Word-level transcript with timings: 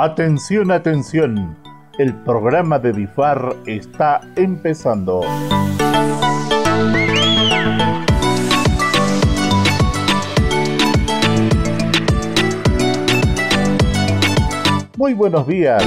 Atención, 0.00 0.70
atención. 0.70 1.56
El 1.98 2.14
programa 2.22 2.78
de 2.78 2.92
DIFAR 2.92 3.56
está 3.66 4.20
empezando. 4.36 5.22
Muy 14.98 15.14
buenos 15.14 15.46
días. 15.46 15.80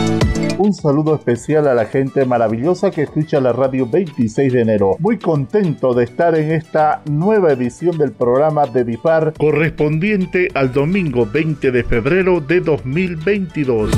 Un 0.57 0.73
saludo 0.73 1.13
especial 1.15 1.67
a 1.67 1.73
la 1.73 1.83
gente 1.83 2.23
maravillosa 2.23 2.91
que 2.91 3.01
escucha 3.01 3.41
la 3.41 3.51
radio 3.51 3.85
26 3.85 4.53
de 4.53 4.61
enero. 4.61 4.95
Muy 4.99 5.19
contento 5.19 5.93
de 5.93 6.05
estar 6.05 6.33
en 6.33 6.53
esta 6.53 7.01
nueva 7.11 7.51
edición 7.51 7.97
del 7.97 8.13
programa 8.13 8.67
de 8.67 8.85
DIFAR 8.85 9.33
correspondiente 9.37 10.47
al 10.53 10.71
domingo 10.71 11.25
20 11.25 11.71
de 11.71 11.83
febrero 11.83 12.39
de 12.39 12.61
2022. 12.61 13.91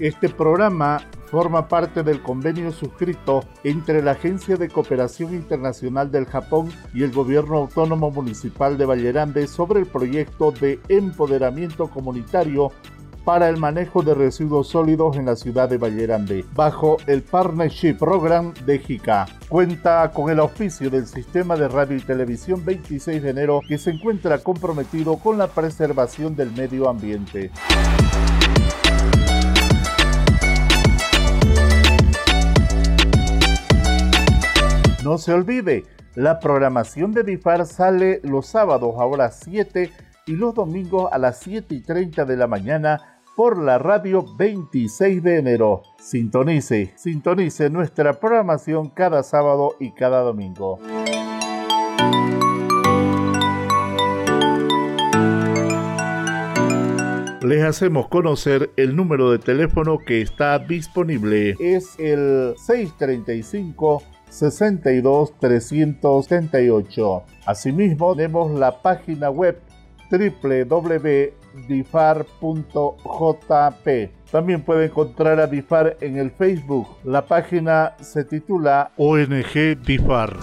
Este 0.00 0.30
programa 0.30 1.02
forma 1.30 1.68
parte 1.68 2.02
del 2.02 2.22
convenio 2.22 2.72
suscrito 2.72 3.44
entre 3.64 4.02
la 4.02 4.12
Agencia 4.12 4.56
de 4.56 4.70
Cooperación 4.70 5.34
Internacional 5.34 6.10
del 6.10 6.24
Japón 6.24 6.70
y 6.94 7.02
el 7.02 7.12
Gobierno 7.12 7.58
Autónomo 7.58 8.10
Municipal 8.10 8.78
de 8.78 8.86
Vallerande 8.86 9.46
sobre 9.46 9.80
el 9.80 9.86
proyecto 9.86 10.52
de 10.52 10.80
empoderamiento 10.88 11.88
comunitario 11.88 12.72
para 13.26 13.50
el 13.50 13.58
manejo 13.58 14.00
de 14.02 14.14
residuos 14.14 14.68
sólidos 14.68 15.18
en 15.18 15.26
la 15.26 15.36
ciudad 15.36 15.68
de 15.68 15.76
Vallerande, 15.76 16.46
bajo 16.54 16.96
el 17.06 17.22
Partnership 17.22 17.98
Program 17.98 18.54
de 18.64 18.78
JICA. 18.78 19.26
Cuenta 19.50 20.10
con 20.12 20.30
el 20.30 20.40
auspicio 20.40 20.88
del 20.88 21.06
Sistema 21.06 21.56
de 21.56 21.68
Radio 21.68 21.98
y 21.98 22.00
Televisión 22.00 22.64
26 22.64 23.22
de 23.22 23.28
enero 23.28 23.60
que 23.68 23.76
se 23.76 23.90
encuentra 23.90 24.38
comprometido 24.38 25.18
con 25.18 25.36
la 25.36 25.48
preservación 25.48 26.34
del 26.34 26.52
medio 26.52 26.88
ambiente. 26.88 27.50
No 35.10 35.18
se 35.18 35.32
olvide, 35.32 35.82
la 36.14 36.38
programación 36.38 37.10
de 37.10 37.24
DIFAR 37.24 37.66
sale 37.66 38.20
los 38.22 38.46
sábados 38.46 38.94
a 38.96 39.16
las 39.16 39.40
7 39.40 39.90
y 40.26 40.36
los 40.36 40.54
domingos 40.54 41.12
a 41.12 41.18
las 41.18 41.40
7 41.40 41.74
y 41.74 41.80
30 41.80 42.24
de 42.24 42.36
la 42.36 42.46
mañana 42.46 43.18
por 43.34 43.58
la 43.58 43.78
radio 43.78 44.24
26 44.38 45.20
de 45.20 45.38
enero. 45.38 45.82
Sintonice, 45.98 46.92
sintonice 46.94 47.70
nuestra 47.70 48.20
programación 48.20 48.88
cada 48.90 49.24
sábado 49.24 49.74
y 49.80 49.90
cada 49.90 50.20
domingo. 50.20 50.78
les 57.42 57.64
hacemos 57.64 58.06
conocer 58.06 58.70
el 58.76 58.94
número 58.94 59.32
de 59.32 59.40
teléfono 59.40 59.98
que 59.98 60.22
está 60.22 60.60
disponible. 60.60 61.56
Es 61.58 61.98
el 61.98 62.54
635 62.56 64.04
62 64.30 65.38
378. 65.38 67.24
Asimismo, 67.44 68.16
tenemos 68.16 68.58
la 68.58 68.80
página 68.80 69.28
web 69.30 69.60
www.difar.jp. 70.10 71.30
También 74.30 74.62
puede 74.62 74.86
encontrar 74.86 75.38
a 75.40 75.46
Difar 75.46 75.96
en 76.00 76.16
el 76.18 76.30
Facebook. 76.30 76.86
La 77.04 77.26
página 77.26 77.94
se 78.00 78.24
titula 78.24 78.92
ONG 78.96 79.76
Difar. 79.84 80.36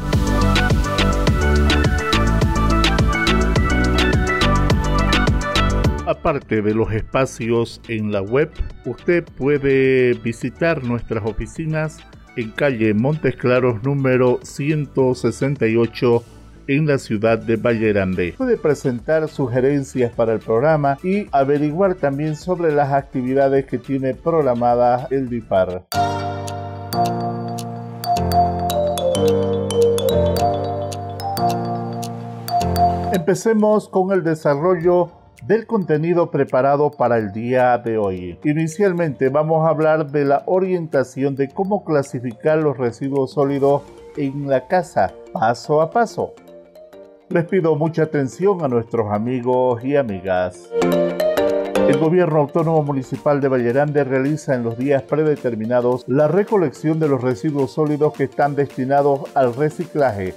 Aparte 6.05 6.61
de 6.61 6.73
los 6.73 6.91
espacios 6.93 7.81
en 7.89 8.13
la 8.13 8.21
web, 8.21 8.49
usted 8.85 9.25
puede 9.25 10.13
visitar 10.13 10.81
nuestras 10.81 11.25
oficinas 11.25 11.99
en 12.37 12.51
calle 12.51 12.93
Montes 12.93 13.35
Claros 13.35 13.83
número 13.83 14.39
168 14.43 16.23
en 16.67 16.85
la 16.85 16.99
ciudad 16.99 17.39
de 17.39 17.55
Vallerande. 17.55 18.35
Puede 18.37 18.57
presentar 18.57 19.27
sugerencias 19.27 20.13
para 20.13 20.33
el 20.33 20.39
programa 20.39 20.99
y 21.03 21.27
averiguar 21.31 21.95
también 21.95 22.35
sobre 22.35 22.71
las 22.71 22.93
actividades 22.93 23.65
que 23.65 23.79
tiene 23.79 24.13
programadas 24.13 25.11
el 25.11 25.29
DIPAR. 25.29 25.85
Empecemos 33.13 33.89
con 33.89 34.11
el 34.11 34.23
desarrollo 34.23 35.11
del 35.47 35.65
contenido 35.65 36.29
preparado 36.29 36.91
para 36.91 37.17
el 37.17 37.31
día 37.31 37.77
de 37.77 37.97
hoy. 37.97 38.37
Inicialmente 38.43 39.29
vamos 39.29 39.65
a 39.65 39.69
hablar 39.69 40.11
de 40.11 40.25
la 40.25 40.43
orientación 40.45 41.35
de 41.35 41.47
cómo 41.47 41.85
clasificar 41.85 42.57
los 42.57 42.77
residuos 42.77 43.31
sólidos 43.31 43.83
en 44.17 44.49
la 44.49 44.67
casa 44.67 45.13
paso 45.31 45.81
a 45.81 45.89
paso. 45.89 46.33
Les 47.29 47.45
pido 47.45 47.75
mucha 47.75 48.03
atención 48.03 48.63
a 48.63 48.67
nuestros 48.67 49.11
amigos 49.11 49.83
y 49.85 49.95
amigas. 49.95 50.69
El 51.87 51.97
Gobierno 51.99 52.39
Autónomo 52.39 52.83
Municipal 52.83 53.39
de 53.39 53.47
Vallerande 53.47 54.03
realiza 54.03 54.55
en 54.55 54.63
los 54.63 54.77
días 54.77 55.03
predeterminados 55.03 56.03
la 56.07 56.27
recolección 56.27 56.99
de 56.99 57.07
los 57.07 57.21
residuos 57.21 57.71
sólidos 57.71 58.13
que 58.13 58.25
están 58.25 58.55
destinados 58.55 59.21
al 59.33 59.55
reciclaje 59.55 60.33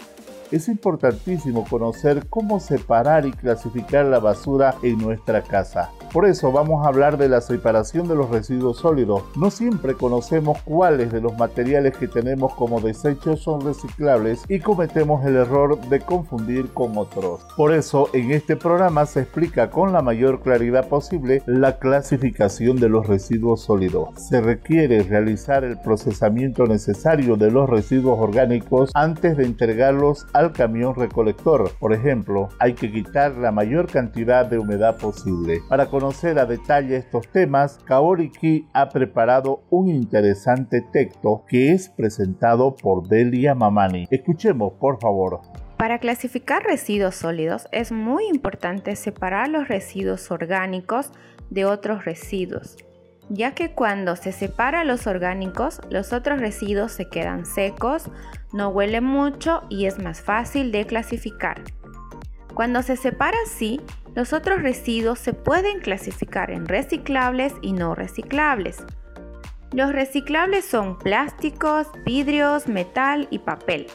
es 0.50 0.68
importantísimo 0.68 1.64
conocer 1.68 2.26
cómo 2.28 2.60
separar 2.60 3.26
y 3.26 3.32
clasificar 3.32 4.06
la 4.06 4.18
basura 4.18 4.74
en 4.82 4.98
nuestra 4.98 5.42
casa. 5.42 5.90
Por 6.12 6.26
eso 6.26 6.50
vamos 6.50 6.84
a 6.84 6.88
hablar 6.88 7.18
de 7.18 7.28
la 7.28 7.40
separación 7.40 8.08
de 8.08 8.16
los 8.16 8.30
residuos 8.30 8.78
sólidos. 8.78 9.22
No 9.36 9.50
siempre 9.50 9.94
conocemos 9.94 10.60
cuáles 10.62 11.12
de 11.12 11.20
los 11.20 11.36
materiales 11.38 11.96
que 11.96 12.08
tenemos 12.08 12.52
como 12.54 12.80
desechos 12.80 13.42
son 13.42 13.60
reciclables 13.60 14.42
y 14.48 14.58
cometemos 14.58 15.24
el 15.24 15.36
error 15.36 15.80
de 15.88 16.00
confundir 16.00 16.68
con 16.70 16.98
otros. 16.98 17.46
Por 17.56 17.72
eso 17.72 18.08
en 18.12 18.32
este 18.32 18.56
programa 18.56 19.06
se 19.06 19.20
explica 19.20 19.70
con 19.70 19.92
la 19.92 20.02
mayor 20.02 20.42
claridad 20.42 20.88
posible 20.88 21.42
la 21.46 21.78
clasificación 21.78 22.80
de 22.80 22.88
los 22.88 23.06
residuos 23.06 23.62
sólidos. 23.62 24.08
Se 24.16 24.40
requiere 24.40 25.04
realizar 25.04 25.62
el 25.62 25.78
procesamiento 25.78 26.66
necesario 26.66 27.36
de 27.36 27.52
los 27.52 27.70
residuos 27.70 28.18
orgánicos 28.18 28.90
antes 28.94 29.36
de 29.36 29.44
entregarlos 29.44 30.26
al 30.40 30.52
camión 30.52 30.94
recolector. 30.94 31.70
Por 31.78 31.92
ejemplo, 31.92 32.48
hay 32.58 32.72
que 32.72 32.90
quitar 32.90 33.36
la 33.36 33.52
mayor 33.52 33.86
cantidad 33.86 34.46
de 34.46 34.58
humedad 34.58 34.96
posible. 34.96 35.60
Para 35.68 35.86
conocer 35.86 36.38
a 36.38 36.46
detalle 36.46 36.96
estos 36.96 37.28
temas, 37.28 37.78
Kaori 37.84 38.32
ha 38.72 38.88
preparado 38.88 39.62
un 39.68 39.88
interesante 39.88 40.80
texto 40.92 41.44
que 41.46 41.72
es 41.72 41.90
presentado 41.90 42.74
por 42.74 43.06
Delia 43.06 43.54
Mamani. 43.54 44.08
Escuchemos, 44.10 44.72
por 44.80 44.98
favor. 44.98 45.40
Para 45.76 45.98
clasificar 45.98 46.62
residuos 46.62 47.16
sólidos 47.16 47.68
es 47.70 47.92
muy 47.92 48.26
importante 48.26 48.96
separar 48.96 49.48
los 49.48 49.68
residuos 49.68 50.30
orgánicos 50.30 51.12
de 51.50 51.66
otros 51.66 52.04
residuos, 52.04 52.76
ya 53.28 53.52
que 53.52 53.72
cuando 53.72 54.16
se 54.16 54.32
separa 54.32 54.84
los 54.84 55.06
orgánicos, 55.06 55.80
los 55.90 56.12
otros 56.12 56.40
residuos 56.40 56.92
se 56.92 57.08
quedan 57.08 57.44
secos, 57.44 58.10
no 58.52 58.68
huelen 58.68 59.04
mucho 59.04 59.62
y 59.68 59.86
es 59.86 59.98
más 59.98 60.20
fácil 60.20 60.72
de 60.72 60.86
clasificar. 60.86 61.62
Cuando 62.54 62.82
se 62.82 62.96
separa 62.96 63.36
así, 63.46 63.80
los 64.14 64.32
otros 64.32 64.62
residuos 64.62 65.18
se 65.18 65.34
pueden 65.34 65.80
clasificar 65.80 66.50
en 66.50 66.66
reciclables 66.66 67.54
y 67.62 67.72
no 67.72 67.94
reciclables. 67.94 68.84
Los 69.72 69.92
reciclables 69.92 70.64
son 70.64 70.98
plásticos, 70.98 71.86
vidrios, 72.04 72.66
metal 72.66 73.28
y 73.30 73.38
papel. 73.38 73.86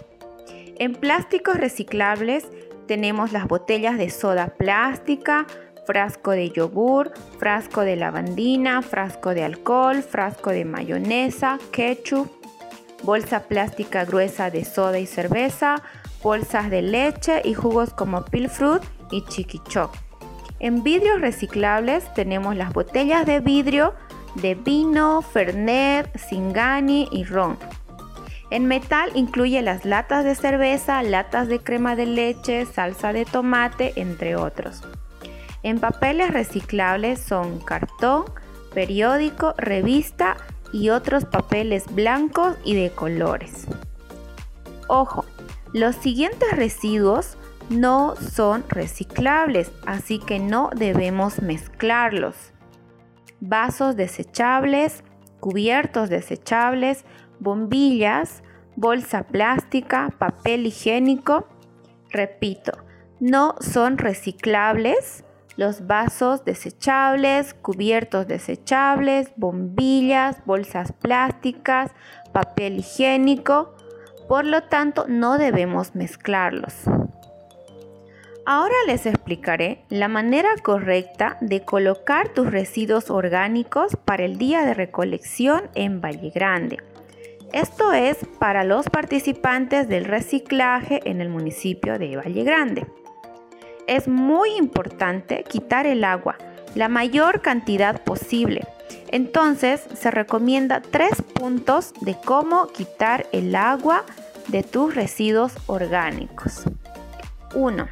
En 0.77 0.93
plásticos 0.93 1.57
reciclables 1.57 2.47
tenemos 2.87 3.33
las 3.33 3.47
botellas 3.47 3.97
de 3.97 4.09
soda 4.09 4.47
plástica, 4.57 5.45
frasco 5.85 6.31
de 6.31 6.49
yogur, 6.49 7.11
frasco 7.39 7.81
de 7.81 7.97
lavandina, 7.97 8.81
frasco 8.81 9.33
de 9.33 9.43
alcohol, 9.43 10.01
frasco 10.01 10.51
de 10.51 10.65
mayonesa, 10.65 11.59
ketchup, 11.71 12.29
bolsa 13.03 13.41
plástica 13.41 14.05
gruesa 14.05 14.49
de 14.49 14.65
soda 14.65 14.99
y 14.99 15.05
cerveza, 15.05 15.81
bolsas 16.23 16.69
de 16.69 16.81
leche 16.81 17.41
y 17.43 17.53
jugos 17.53 17.93
como 17.93 18.25
Pilfruit 18.25 18.81
y 19.11 19.23
Chiquichoc. 19.25 19.95
En 20.59 20.83
vidrios 20.83 21.21
reciclables 21.21 22.11
tenemos 22.13 22.55
las 22.55 22.73
botellas 22.73 23.25
de 23.25 23.39
vidrio 23.39 23.93
de 24.35 24.55
vino, 24.55 25.21
Fernet, 25.21 26.17
Singani 26.17 27.07
y 27.11 27.23
ron. 27.23 27.57
En 28.51 28.65
metal 28.65 29.11
incluye 29.15 29.61
las 29.61 29.85
latas 29.85 30.23
de 30.23 30.35
cerveza, 30.35 31.01
latas 31.03 31.47
de 31.47 31.59
crema 31.59 31.95
de 31.95 32.05
leche, 32.05 32.65
salsa 32.65 33.11
de 33.11 33.25
tomate, 33.25 33.93
entre 33.95 34.35
otros. 34.35 34.81
En 35.63 35.79
papeles 35.79 36.31
reciclables 36.31 37.19
son 37.19 37.59
cartón, 37.59 38.25
periódico, 38.73 39.55
revista 39.57 40.37
y 40.75 40.89
otros 40.89 41.23
papeles 41.23 41.85
blancos 41.95 42.57
y 42.65 42.75
de 42.75 42.89
colores. 42.91 43.65
Ojo, 44.89 45.23
Los 45.71 45.95
siguientes 45.95 46.51
residuos 46.51 47.37
no 47.69 48.15
son 48.17 48.65
reciclables, 48.67 49.71
así 49.85 50.19
que 50.19 50.39
no 50.39 50.69
debemos 50.75 51.41
mezclarlos. 51.41 52.35
Vasos 53.39 53.95
desechables, 53.95 55.03
cubiertos 55.39 56.09
desechables, 56.09 57.05
bombillas, 57.39 58.43
bolsa 58.75 59.23
plástica, 59.23 60.13
papel 60.17 60.65
higiénico. 60.65 61.47
Repito, 62.09 62.73
no 63.21 63.55
son 63.61 63.97
reciclables 63.97 65.23
los 65.57 65.87
vasos 65.87 66.43
desechables, 66.45 67.53
cubiertos 67.53 68.27
desechables, 68.27 69.31
bombillas, 69.35 70.43
bolsas 70.45 70.91
plásticas, 70.91 71.91
papel 72.33 72.79
higiénico. 72.79 73.75
Por 74.27 74.45
lo 74.45 74.63
tanto, 74.63 75.05
no 75.07 75.37
debemos 75.37 75.95
mezclarlos. 75.95 76.73
Ahora 78.47 78.75
les 78.85 79.07
explicaré 79.07 79.83
la 79.89 80.07
manera 80.07 80.49
correcta 80.61 81.37
de 81.41 81.65
colocar 81.65 82.29
tus 82.29 82.51
residuos 82.51 83.09
orgánicos 83.09 83.97
para 84.05 84.23
el 84.23 84.37
día 84.37 84.63
de 84.63 84.75
recolección 84.75 85.63
en 85.73 85.99
Valle 85.99 86.29
Grande. 86.29 86.77
Esto 87.53 87.93
es 87.93 88.17
para 88.39 88.63
los 88.63 88.87
participantes 88.87 89.87
del 89.87 90.05
reciclaje 90.05 90.99
en 91.05 91.21
el 91.21 91.29
municipio 91.29 91.97
de 91.97 92.17
Valle 92.17 92.43
Grande. 92.43 92.85
Es 93.87 94.07
muy 94.07 94.51
importante 94.57 95.43
quitar 95.47 95.85
el 95.85 96.03
agua, 96.03 96.37
la 96.73 96.89
mayor 96.89 97.41
cantidad 97.41 98.01
posible. 98.03 98.65
Entonces 99.09 99.81
se 99.95 100.11
recomienda 100.11 100.81
tres 100.81 101.21
puntos 101.21 101.93
de 102.01 102.15
cómo 102.25 102.67
quitar 102.67 103.27
el 103.31 103.55
agua 103.55 104.03
de 104.47 104.63
tus 104.63 104.95
residuos 104.95 105.53
orgánicos. 105.67 106.63
1 107.53 107.87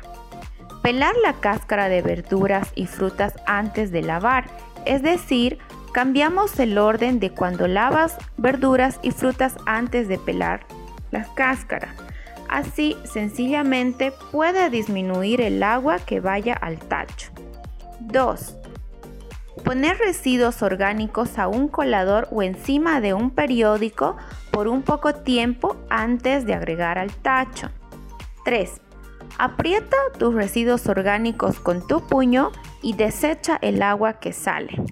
Pelar 0.82 1.16
la 1.24 1.34
cáscara 1.34 1.88
de 1.88 2.02
verduras 2.02 2.70
y 2.76 2.88
frutas 2.88 3.36
antes 3.46 3.92
de 3.92 4.02
lavar, 4.02 4.46
es 4.86 5.02
decir, 5.02 5.60
cambiamos 5.94 6.60
el 6.60 6.78
orden 6.78 7.20
de 7.20 7.30
cuando 7.30 7.68
lavas 7.68 8.18
verduras 8.36 9.00
y 9.02 9.12
frutas 9.12 9.56
antes 9.66 10.08
de 10.08 10.18
pelar 10.18 10.66
la 11.12 11.26
cáscara. 11.36 11.96
Así 12.50 12.98
sencillamente 13.04 14.14
puede 14.32 14.70
disminuir 14.70 15.42
el 15.42 15.64
agua 15.64 16.00
que 16.00 16.20
vaya 16.20 16.54
al 16.54 16.78
tacho. 16.78 17.32
2. 18.00 18.58
Poner 19.64 19.98
residuos 19.98 20.62
orgánicos 20.62 21.40
a 21.40 21.48
un 21.48 21.68
colador 21.68 22.28
o 22.32 22.44
encima 22.44 23.02
de 23.02 23.14
un 23.14 23.32
periódico 23.32 24.18
por 24.52 24.68
un 24.68 24.82
poco 24.82 25.14
tiempo 25.14 25.78
antes 25.90 26.46
de 26.46 26.54
agregar 26.54 26.98
al 26.98 27.12
tacho. 27.12 27.70
3. 28.46 28.82
Aprieta 29.38 29.98
tus 30.20 30.34
residuos 30.34 30.88
orgánicos 30.88 31.60
con 31.60 31.88
tu 31.88 32.06
puño 32.06 32.52
y 32.82 32.94
desecha 32.94 33.58
el 33.62 33.82
agua 33.82 34.20
que 34.20 34.34
sale. 34.34 34.84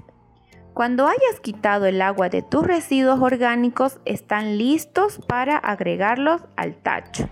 Cuando 0.73 1.05
hayas 1.05 1.39
quitado 1.41 1.85
el 1.85 2.01
agua 2.01 2.29
de 2.29 2.41
tus 2.41 2.65
residuos 2.65 3.19
orgánicos, 3.19 3.99
están 4.05 4.57
listos 4.57 5.19
para 5.27 5.57
agregarlos 5.57 6.41
al 6.55 6.75
tacho. 6.75 7.29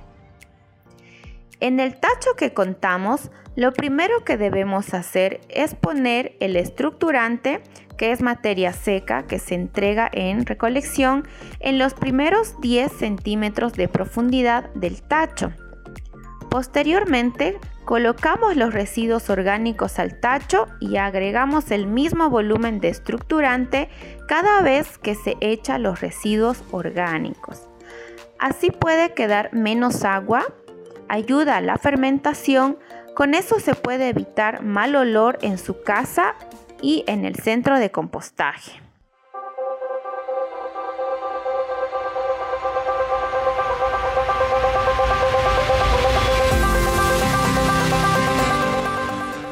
En 1.61 1.81
el 1.81 1.99
tacho 1.99 2.35
que 2.37 2.53
contamos, 2.53 3.31
lo 3.55 3.73
primero 3.73 4.23
que 4.23 4.37
debemos 4.37 4.93
hacer 4.93 5.41
es 5.49 5.75
poner 5.75 6.37
el 6.39 6.55
estructurante, 6.55 7.61
que 7.97 8.13
es 8.13 8.21
materia 8.21 8.71
seca 8.71 9.23
que 9.23 9.39
se 9.39 9.55
entrega 9.55 10.09
en 10.13 10.45
recolección, 10.45 11.27
en 11.59 11.77
los 11.77 11.93
primeros 11.93 12.61
10 12.61 12.93
centímetros 12.93 13.73
de 13.73 13.89
profundidad 13.89 14.69
del 14.73 15.01
tacho. 15.01 15.51
Posteriormente, 16.49 17.59
colocamos 17.83 18.55
los 18.55 18.73
residuos 18.73 19.29
orgánicos 19.29 19.99
al 19.99 20.17
tacho 20.21 20.67
y 20.79 20.95
agregamos 20.95 21.71
el 21.71 21.87
mismo 21.87 22.29
volumen 22.29 22.79
de 22.79 22.87
estructurante 22.87 23.89
cada 24.29 24.61
vez 24.61 24.97
que 24.97 25.13
se 25.13 25.35
echa 25.41 25.77
los 25.77 25.99
residuos 25.99 26.63
orgánicos. 26.71 27.67
Así 28.39 28.71
puede 28.71 29.13
quedar 29.13 29.53
menos 29.53 30.05
agua, 30.05 30.45
ayuda 31.09 31.57
a 31.57 31.61
la 31.61 31.77
fermentación, 31.77 32.77
con 33.15 33.33
eso 33.33 33.59
se 33.59 33.75
puede 33.75 34.09
evitar 34.09 34.63
mal 34.63 34.95
olor 34.95 35.37
en 35.41 35.57
su 35.57 35.83
casa 35.83 36.35
y 36.81 37.03
en 37.07 37.25
el 37.25 37.35
centro 37.35 37.77
de 37.77 37.91
compostaje. 37.91 38.79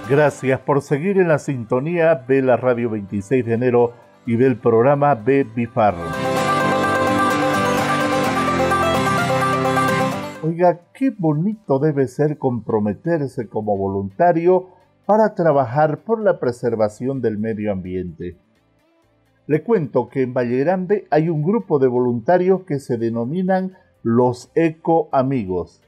Gracias 0.10 0.62
por 0.62 0.82
seguir 0.82 1.18
en 1.18 1.28
la 1.28 1.38
sintonía 1.38 2.16
de 2.16 2.42
la 2.42 2.56
radio 2.56 2.90
26 2.90 3.46
de 3.46 3.54
enero 3.54 3.94
y 4.26 4.38
del 4.38 4.56
programa 4.56 5.16
de 5.16 5.44
Bifar. 5.44 5.96
Oiga, 10.48 10.80
qué 10.94 11.10
bonito 11.10 11.78
debe 11.78 12.08
ser 12.08 12.38
comprometerse 12.38 13.50
como 13.50 13.78
voluntario 13.78 14.70
para 15.06 15.36
trabajar 15.36 16.06
por 16.06 16.22
la 16.22 16.40
preservación 16.40 17.22
del 17.22 17.38
medio 17.38 17.70
ambiente. 17.70 18.38
Le 19.46 19.62
cuento 19.62 20.08
que 20.08 20.22
en 20.22 20.34
Valle 20.34 20.60
Grande 20.60 21.06
hay 21.10 21.28
un 21.28 21.44
grupo 21.44 21.80
de 21.80 21.88
voluntarios 21.88 22.64
que 22.64 22.80
se 22.80 22.98
denominan 22.98 23.74
los 24.04 24.50
Eco 24.56 25.10
Amigos. 25.12 25.82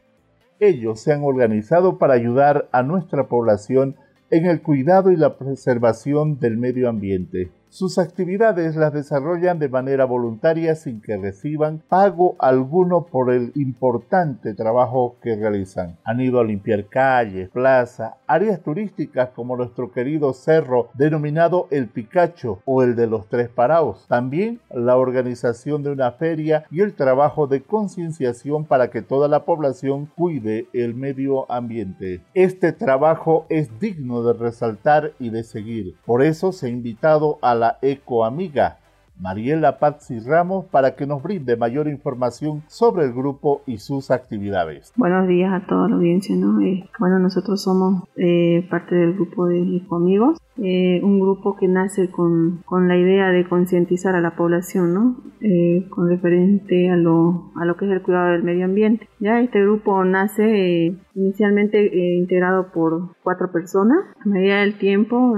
Ellos 0.60 1.00
se 1.00 1.14
han 1.14 1.24
organizado 1.24 1.98
para 1.98 2.16
ayudar 2.16 2.68
a 2.74 2.84
nuestra 2.84 3.30
población 3.30 3.96
en 4.30 4.46
el 4.46 4.62
cuidado 4.62 5.10
y 5.12 5.16
la 5.16 5.38
preservación 5.38 6.38
del 6.38 6.58
medio 6.58 6.90
ambiente. 6.90 7.50
Sus 7.72 8.00
actividades 8.00 8.76
las 8.76 8.94
desarrollan 8.94 9.60
de 9.60 9.70
manera 9.70 10.06
voluntaria 10.06 10.74
sin 10.74 11.02
que 11.02 11.18
reciban 11.18 11.84
pago 11.88 12.36
alguno 12.40 13.06
por 13.06 13.32
el 13.32 13.52
importante 13.54 14.56
trabajo 14.56 15.18
que 15.22 15.36
realizan. 15.36 15.96
Han 16.04 16.20
ido 16.20 16.40
a 16.40 16.44
limpiar 16.44 16.88
calles, 16.88 17.50
plazas, 17.50 18.16
áreas 18.26 18.64
turísticas 18.64 19.30
como 19.36 19.56
nuestro 19.56 19.92
querido 19.92 20.34
cerro 20.34 20.90
denominado 20.96 21.68
El 21.70 21.90
Picacho 21.90 22.64
o 22.66 22.82
el 22.82 22.96
de 22.96 23.06
los 23.06 23.28
Tres 23.30 23.50
Paraos. 23.50 24.08
También 24.08 24.62
la 24.72 24.98
organización 24.98 25.84
de 25.84 25.92
una 25.92 26.12
feria 26.14 26.66
y 26.72 26.82
el 26.82 26.96
trabajo 26.96 27.46
de 27.46 27.62
concienciación 27.62 28.66
para 28.66 28.90
que 28.90 29.04
toda 29.04 29.28
la 29.28 29.46
población 29.46 30.10
cuide 30.16 30.68
el 30.74 30.96
medio 30.96 31.50
ambiente. 31.52 32.22
Este 32.34 32.74
trabajo 32.74 33.46
es 33.50 33.80
digno 33.80 34.24
de 34.24 34.34
resaltar 34.34 35.14
y 35.20 35.30
de 35.30 35.44
seguir. 35.44 35.96
Por 36.04 36.24
eso 36.24 36.52
se 36.52 36.66
ha 36.66 36.70
invitado 36.70 37.38
a 37.44 37.59
la 37.60 37.78
ecoamiga 37.82 38.80
Mariela 39.20 39.80
Pazzi 39.80 40.20
Ramos 40.20 40.66
para 40.66 40.96
que 40.96 41.06
nos 41.06 41.22
brinde 41.22 41.58
mayor 41.58 41.88
información 41.88 42.64
sobre 42.68 43.06
el 43.06 43.14
grupo 43.14 43.62
y 43.68 43.78
sus 43.78 44.12
actividades. 44.12 44.94
Buenos 44.96 45.28
días 45.28 45.52
a 45.52 45.68
toda 45.68 45.90
la 45.90 45.96
audiencia. 45.96 46.36
¿no? 46.36 46.62
Eh, 46.62 46.90
bueno, 47.00 47.20
nosotros 47.20 47.62
somos 47.62 48.04
eh, 48.16 48.66
parte 48.70 48.96
del 48.96 49.14
grupo 49.14 49.48
de 49.48 49.78
Ecoamigos, 49.78 50.40
eh, 50.58 51.02
un 51.04 51.20
grupo 51.20 51.58
que 51.58 51.68
nace 51.68 52.10
con, 52.10 52.62
con 52.66 52.88
la 52.88 52.96
idea 52.96 53.30
de 53.30 53.48
concientizar 53.48 54.16
a 54.16 54.22
la 54.22 54.36
población 54.36 54.94
¿no? 54.94 55.18
con 55.90 56.10
referente 56.10 56.90
a 56.90 56.96
lo, 56.96 57.52
a 57.56 57.66
lo 57.66 57.76
que 57.76 57.86
es 57.86 57.92
el 57.92 58.02
cuidado 58.02 58.32
del 58.32 58.44
medio 58.44 58.66
ambiente. 58.66 59.10
Ya 59.20 59.42
este 59.42 59.62
grupo 59.62 60.04
nace 60.06 60.96
inicialmente 61.14 62.16
integrado 62.16 62.72
por 62.72 63.16
cuatro 63.24 63.52
personas. 63.52 63.98
A 64.26 64.30
medida 64.30 64.62
del 64.62 64.78
tiempo 64.78 65.36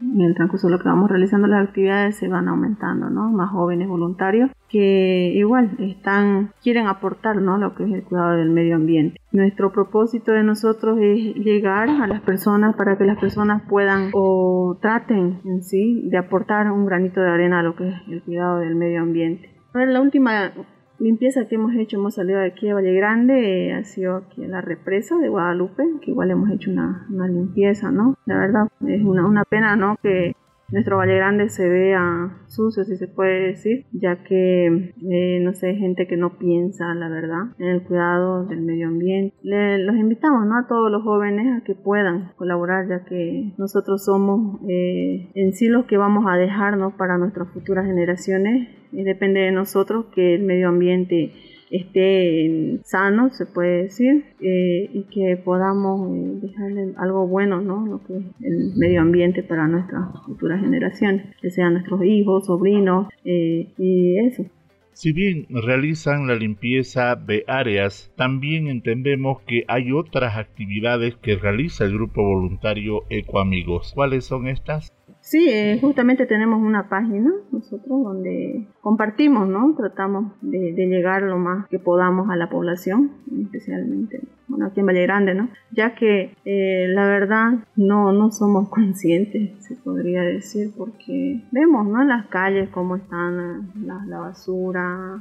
en 0.00 0.20
el 0.20 0.34
transcurso 0.34 0.66
de 0.66 0.72
lo 0.72 0.78
que 0.78 0.88
vamos 0.88 1.10
realizando 1.10 1.46
las 1.46 1.68
actividades 1.68 2.16
se 2.16 2.28
van 2.28 2.48
aumentando, 2.48 3.10
¿no? 3.10 3.30
Más 3.30 3.50
jóvenes 3.50 3.88
voluntarios 3.88 4.50
que 4.68 5.32
igual 5.34 5.76
están, 5.78 6.52
quieren 6.62 6.86
aportar, 6.86 7.36
¿no? 7.36 7.58
Lo 7.58 7.74
que 7.74 7.84
es 7.84 7.92
el 7.92 8.02
cuidado 8.02 8.36
del 8.36 8.50
medio 8.50 8.76
ambiente. 8.76 9.20
Nuestro 9.32 9.72
propósito 9.72 10.32
de 10.32 10.42
nosotros 10.42 10.98
es 11.00 11.34
llegar 11.36 11.88
a 11.88 12.06
las 12.06 12.20
personas 12.20 12.74
para 12.76 12.96
que 12.98 13.04
las 13.04 13.18
personas 13.18 13.62
puedan 13.68 14.10
o 14.12 14.78
traten 14.80 15.40
en 15.44 15.62
sí 15.62 16.08
de 16.10 16.18
aportar 16.18 16.70
un 16.70 16.86
granito 16.86 17.20
de 17.20 17.30
arena 17.30 17.60
a 17.60 17.62
lo 17.62 17.76
que 17.76 17.88
es 17.88 17.94
el 18.08 18.22
cuidado 18.22 18.58
del 18.58 18.74
medio 18.74 19.02
ambiente. 19.02 19.50
A 19.72 19.78
ver, 19.78 19.88
la 19.88 20.00
última 20.00 20.52
limpieza 20.98 21.46
que 21.46 21.56
hemos 21.56 21.74
hecho, 21.74 21.96
hemos 21.96 22.14
salido 22.14 22.40
de 22.40 22.46
aquí 22.46 22.68
a 22.68 22.74
Valle 22.74 22.94
Grande, 22.94 23.68
eh, 23.68 23.74
ha 23.74 23.84
sido 23.84 24.16
aquí 24.16 24.44
en 24.44 24.52
la 24.52 24.60
represa 24.60 25.16
de 25.18 25.28
Guadalupe, 25.28 25.84
que 26.00 26.10
igual 26.10 26.30
hemos 26.30 26.50
hecho 26.50 26.70
una, 26.70 27.06
una 27.10 27.28
limpieza, 27.28 27.90
¿no? 27.90 28.16
La 28.26 28.38
verdad 28.38 28.68
es 28.86 29.02
una, 29.04 29.26
una 29.26 29.44
pena, 29.44 29.76
¿no? 29.76 29.96
Que 30.02 30.34
nuestro 30.70 30.96
Valle 30.96 31.16
Grande 31.16 31.48
se 31.48 31.68
vea 31.68 32.38
sucio, 32.46 32.84
si 32.84 32.96
se 32.96 33.08
puede 33.08 33.48
decir, 33.48 33.86
ya 33.92 34.22
que, 34.24 34.66
eh, 34.66 35.40
no 35.40 35.52
sé, 35.54 35.74
gente 35.74 36.06
que 36.06 36.16
no 36.16 36.38
piensa, 36.38 36.94
la 36.94 37.08
verdad, 37.08 37.54
en 37.58 37.68
el 37.68 37.82
cuidado 37.82 38.44
del 38.46 38.62
medio 38.62 38.88
ambiente. 38.88 39.36
los 39.42 39.96
invitamos, 39.96 40.46
¿no? 40.46 40.58
A 40.58 40.66
todos 40.66 40.90
los 40.90 41.02
jóvenes 41.02 41.60
a 41.60 41.64
que 41.64 41.74
puedan 41.74 42.32
colaborar, 42.36 42.88
ya 42.88 43.04
que 43.04 43.54
nosotros 43.58 44.04
somos 44.04 44.60
eh, 44.68 45.30
en 45.34 45.52
sí 45.52 45.68
los 45.68 45.86
que 45.86 45.96
vamos 45.96 46.24
a 46.28 46.36
dejar, 46.36 46.76
¿no? 46.76 46.96
Para 46.96 47.18
nuestras 47.18 47.48
futuras 47.50 47.86
generaciones. 47.86 48.68
Y 48.92 49.02
depende 49.02 49.40
de 49.40 49.52
nosotros 49.52 50.06
que 50.14 50.34
el 50.34 50.42
medio 50.42 50.68
ambiente 50.68 51.32
esté 51.70 52.80
sano, 52.84 53.30
se 53.30 53.46
puede 53.46 53.84
decir, 53.84 54.24
eh, 54.40 54.90
y 54.92 55.02
que 55.04 55.36
podamos 55.36 56.10
eh, 56.10 56.46
dejarle 56.46 56.92
algo 56.96 57.26
bueno, 57.26 57.60
¿no? 57.60 57.86
Lo 57.86 58.02
que 58.04 58.18
es 58.18 58.24
el 58.42 58.76
medio 58.76 59.00
ambiente 59.00 59.42
para 59.42 59.66
nuestras 59.66 60.04
futuras 60.24 60.60
generaciones, 60.60 61.34
que 61.40 61.50
sean 61.50 61.74
nuestros 61.74 62.04
hijos, 62.04 62.46
sobrinos, 62.46 63.08
eh, 63.24 63.68
y 63.78 64.18
eso. 64.26 64.44
Si 64.92 65.12
bien 65.12 65.46
realizan 65.50 66.26
la 66.26 66.36
limpieza 66.36 67.16
de 67.16 67.44
áreas, 67.46 68.10
también 68.16 68.66
entendemos 68.66 69.42
que 69.42 69.64
hay 69.68 69.92
otras 69.92 70.38
actividades 70.38 71.16
que 71.16 71.36
realiza 71.36 71.84
el 71.84 71.92
grupo 71.92 72.22
voluntario 72.22 73.02
Ecoamigos. 73.10 73.92
¿Cuáles 73.94 74.24
son 74.24 74.48
estas? 74.48 74.95
Sí, 75.26 75.48
eh, 75.50 75.76
justamente 75.80 76.24
tenemos 76.24 76.62
una 76.62 76.88
página 76.88 77.32
nosotros 77.50 78.04
donde 78.04 78.68
compartimos, 78.80 79.48
¿no? 79.48 79.74
Tratamos 79.76 80.32
de, 80.40 80.72
llegar 80.76 81.22
lo 81.22 81.36
más 81.36 81.66
que 81.66 81.80
podamos 81.80 82.30
a 82.30 82.36
la 82.36 82.48
población, 82.48 83.10
especialmente, 83.42 84.20
bueno, 84.46 84.66
aquí 84.66 84.78
en 84.78 84.86
Valle 84.86 85.02
Grande, 85.02 85.34
¿no? 85.34 85.48
Ya 85.72 85.96
que 85.96 86.36
eh, 86.44 86.86
la 86.90 87.06
verdad 87.08 87.54
no, 87.74 88.12
no 88.12 88.30
somos 88.30 88.68
conscientes, 88.70 89.64
se 89.64 89.74
podría 89.74 90.22
decir, 90.22 90.70
porque 90.78 91.42
vemos, 91.50 91.88
¿no? 91.88 92.02
En 92.02 92.08
las 92.08 92.26
calles 92.26 92.68
cómo 92.68 92.94
están 92.94 93.72
la, 93.84 94.04
la 94.06 94.18
basura, 94.20 95.20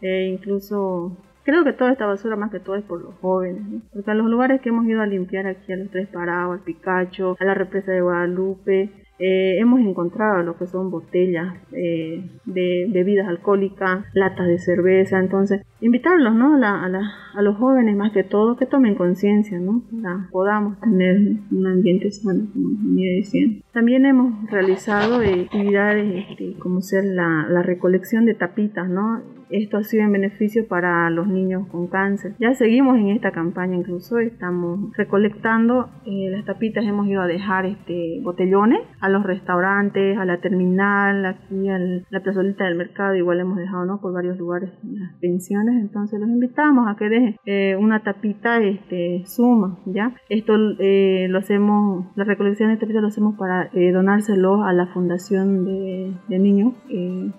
e 0.00 0.26
incluso 0.26 1.16
Creo 1.44 1.62
que 1.62 1.72
toda 1.72 1.92
esta 1.92 2.06
basura 2.06 2.34
más 2.34 2.50
que 2.50 2.58
todo 2.58 2.74
es 2.74 2.82
por 2.82 3.00
los 3.00 3.14
jóvenes, 3.20 3.62
porque 3.92 4.10
a 4.10 4.14
los 4.14 4.26
lugares 4.26 4.60
que 4.60 4.70
hemos 4.70 4.84
ido 4.86 5.00
a 5.00 5.06
limpiar 5.06 5.46
aquí, 5.46 5.72
a 5.72 5.76
los 5.76 5.92
Tres 5.92 6.08
Parados, 6.08 6.58
al 6.58 6.64
Picacho, 6.64 7.36
a 7.38 7.44
la 7.44 7.54
represa 7.54 7.92
de 7.92 8.00
Guadalupe, 8.00 9.05
eh, 9.18 9.58
hemos 9.58 9.80
encontrado 9.80 10.42
lo 10.42 10.58
que 10.58 10.66
son 10.66 10.90
botellas 10.90 11.54
eh, 11.72 12.22
de 12.44 12.86
bebidas 12.92 13.26
alcohólicas, 13.28 14.04
latas 14.12 14.46
de 14.46 14.58
cerveza, 14.58 15.18
entonces 15.18 15.62
invitarlos 15.80 16.34
¿no? 16.34 16.54
a, 16.62 17.42
los 17.42 17.56
jóvenes 17.56 17.96
más 17.96 18.12
que 18.12 18.24
todo 18.24 18.56
que 18.56 18.66
tomen 18.66 18.94
conciencia, 18.94 19.58
¿no? 19.58 19.82
para 20.02 20.28
podamos 20.30 20.78
tener 20.80 21.16
un 21.50 21.66
ambiente 21.66 22.10
sano, 22.10 22.46
como 22.52 22.68
venía 22.78 23.12
diciendo. 23.16 23.62
También 23.72 24.04
hemos 24.04 24.50
realizado 24.50 25.22
eh, 25.22 25.42
actividades 25.44 26.26
este, 26.28 26.54
como 26.58 26.82
ser 26.82 27.04
la, 27.04 27.46
la, 27.48 27.62
recolección 27.62 28.26
de 28.26 28.34
tapitas, 28.34 28.88
¿no? 28.88 29.22
Esto 29.50 29.78
ha 29.78 29.84
sido 29.84 30.04
en 30.04 30.12
beneficio 30.12 30.66
para 30.66 31.08
los 31.10 31.26
niños 31.28 31.66
con 31.68 31.86
cáncer. 31.86 32.34
Ya 32.38 32.54
seguimos 32.54 32.96
en 32.98 33.08
esta 33.08 33.30
campaña, 33.30 33.76
incluso 33.76 34.18
estamos 34.18 34.92
recolectando 34.96 35.88
eh, 36.04 36.30
las 36.30 36.44
tapitas, 36.44 36.84
hemos 36.84 37.06
ido 37.06 37.22
a 37.22 37.26
dejar 37.26 37.66
este, 37.66 38.20
botellones 38.22 38.80
a 39.00 39.08
los 39.08 39.22
restaurantes, 39.22 40.18
a 40.18 40.24
la 40.24 40.38
terminal, 40.38 41.24
aquí 41.26 41.68
a 41.68 41.78
la 41.78 42.20
plazolita 42.20 42.64
del 42.64 42.76
mercado, 42.76 43.14
igual 43.14 43.40
hemos 43.40 43.58
dejado 43.58 43.84
¿no? 43.84 44.00
por 44.00 44.12
varios 44.12 44.36
lugares 44.38 44.70
las 44.82 45.14
pensiones, 45.20 45.80
entonces 45.80 46.18
los 46.18 46.28
invitamos 46.28 46.88
a 46.88 46.96
que 46.96 47.08
dejen 47.08 47.36
eh, 47.44 47.76
una 47.78 48.02
tapita 48.02 48.60
este, 48.60 49.22
suma, 49.26 49.78
¿ya? 49.86 50.14
Esto 50.28 50.54
eh, 50.78 51.26
lo 51.28 51.38
hacemos, 51.38 52.06
la 52.16 52.24
recolección 52.24 52.70
de 52.70 52.76
tapitas 52.76 53.02
lo 53.02 53.08
hacemos 53.08 53.36
para 53.36 53.70
donárselo 53.92 54.64
a 54.64 54.72
la 54.72 54.86
Fundación 54.86 55.64
de, 55.64 56.12
de 56.28 56.38
Niños 56.38 56.74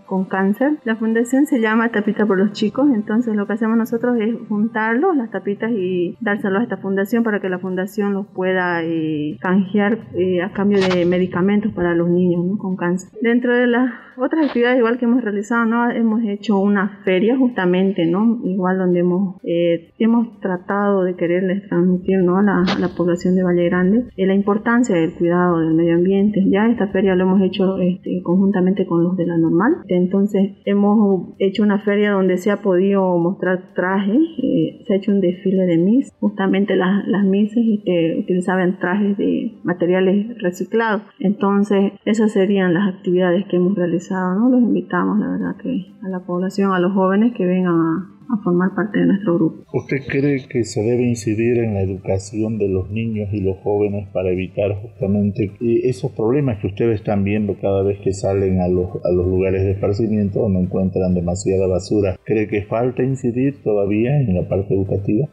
con 0.05 0.25
Cáncer. 0.25 0.77
La 0.83 0.95
fundación 0.95 1.45
se 1.45 1.59
llama 1.59 1.89
tapita 1.98 2.27
por 2.27 2.38
los 2.38 2.51
chicos, 2.51 2.88
entonces 2.94 3.36
lo 3.36 3.48
que 3.48 3.54
hacemos 3.54 3.75
nosotros 3.75 4.18
es 4.20 4.36
juntarlos, 4.48 5.18
las 5.18 5.32
tapitas 5.32 5.72
y 5.72 6.16
dárselos 6.22 6.60
a 6.60 6.63
esta 6.63 6.77
fundación 6.77 7.24
para 7.24 7.39
que 7.39 7.50
la 7.50 7.58
fundación 7.58 8.13
los 8.13 8.27
pueda 8.27 8.84
eh, 8.84 9.38
canjear 9.42 9.98
eh, 10.13 10.44
a 10.44 10.51
cambio 10.51 10.80
de 10.80 11.06
medicamentos 11.06 11.74
para 11.74 11.96
los 11.96 12.08
niños 12.10 12.44
con 12.60 12.75
cáncer. 12.75 13.10
Dentro 13.20 13.56
de 13.56 13.66
las 13.66 13.92
otras 14.18 14.48
actividades 14.48 14.80
igual 14.80 14.98
que 14.98 15.06
hemos 15.06 15.24
realizado, 15.24 15.66
¿no? 15.66 15.89
hemos 15.92 16.24
hecho 16.24 16.58
una 16.58 17.00
feria 17.04 17.38
justamente, 17.38 18.06
¿no? 18.06 18.39
igual 18.44 18.77
donde 18.77 19.00
hemos, 19.00 19.36
eh, 19.44 19.92
hemos 20.00 20.39
tratado 20.39 21.04
de 21.04 21.16
quererles 21.16 21.68
transmitir 21.68 22.20
¿no? 22.20 22.38
a, 22.38 22.44
la, 22.44 22.89
población 22.96 23.36
de 23.36 23.44
Valle 23.44 23.66
Grande 23.66 24.06
la 24.18 24.34
importancia 24.34 24.96
del 24.96 25.13
cuidado 25.13 25.60
del 25.60 25.74
medio 25.74 25.96
ambiente. 25.96 26.44
Ya 26.50 26.68
esta 26.68 26.88
feria 26.88 27.16
lo 27.16 27.24
hemos 27.24 27.42
hecho 27.42 27.77
este, 27.77 28.22
conjuntamente 28.24 28.86
con 28.86 29.04
los 29.04 29.16
de 29.18 29.25
la 29.25 29.38
normal, 29.38 29.77
entonces 29.88 30.58
hemos 30.66 31.36
hecho 31.39 31.63
una 31.63 31.80
feria 31.88 32.12
donde 32.12 32.38
se 32.38 32.51
ha 32.51 32.58
podido 32.62 33.17
mostrar 33.17 33.74
trajes, 33.74 34.20
eh, 34.44 34.84
se 34.86 34.94
ha 34.94 34.98
hecho 34.98 35.13
un 35.13 35.22
desfile 35.22 35.65
de 35.65 35.77
Miss, 35.77 36.12
justamente 36.20 36.75
las, 36.75 37.08
las 37.08 37.24
Misses 37.24 37.63
este, 37.65 38.20
utilizaban 38.20 38.77
trajes 38.77 39.17
de 39.17 39.58
materiales 39.63 40.38
reciclados, 40.41 41.03
entonces 41.20 41.94
esas 42.03 42.34
serían 42.34 42.74
las 42.74 42.94
actividades 42.94 43.46
que 43.46 43.56
hemos 43.56 43.74
realizado, 43.75 44.38
¿no? 44.38 44.50
Los 44.50 44.62
invitamos, 44.62 45.17
la 45.17 45.29
verdad, 45.29 45.56
que 45.56 45.86
a 46.03 46.10
la 46.10 46.20
población, 46.20 46.74
a 46.74 46.79
los 46.79 46.91
jóvenes 46.91 47.34
que 47.34 47.46
vengan 47.46 47.75
a, 47.75 48.16
a 48.29 48.38
formar 48.43 48.75
parte 48.75 49.00
de 49.00 49.05
nuestro 49.05 49.36
grupo. 49.36 49.63
¿Usted 49.74 49.98
cree 50.07 50.48
que 50.48 50.63
se 50.63 50.81
debe 50.81 51.03
incidir 51.03 51.57
en 51.60 51.74
la 51.74 51.81
educación 51.81 52.57
de 52.57 52.67
los 52.67 52.89
niños 52.89 53.29
y 53.31 53.41
los 53.41 53.57
jóvenes 53.60 54.07
para 54.13 54.29
evitar 54.29 54.74
justamente 54.81 55.51
esos 55.62 56.12
problemas 56.12 56.60
que 56.60 56.67
ustedes 56.67 57.00
están 57.00 57.24
viendo 57.24 57.55
cada 57.60 57.84
vez 57.84 58.00
que 58.00 58.13
salen 58.13 58.62
a 58.62 58.67
los, 58.67 58.89
a 59.03 59.12
los 59.12 59.27
lugares 59.27 59.63
de 59.63 59.72
esparcimiento 59.72 60.41
donde 60.41 60.62
encuentran 60.62 61.13
demasiada 61.13 61.67
basura? 61.67 62.17
¿Cree 62.24 62.48
que 62.48 62.63
falta 62.63 63.03
incidir 63.03 63.62
todavía 63.63 64.19
en 64.19 64.36
la 64.36 64.48
parte 64.48 64.74
educativa? 64.74 65.27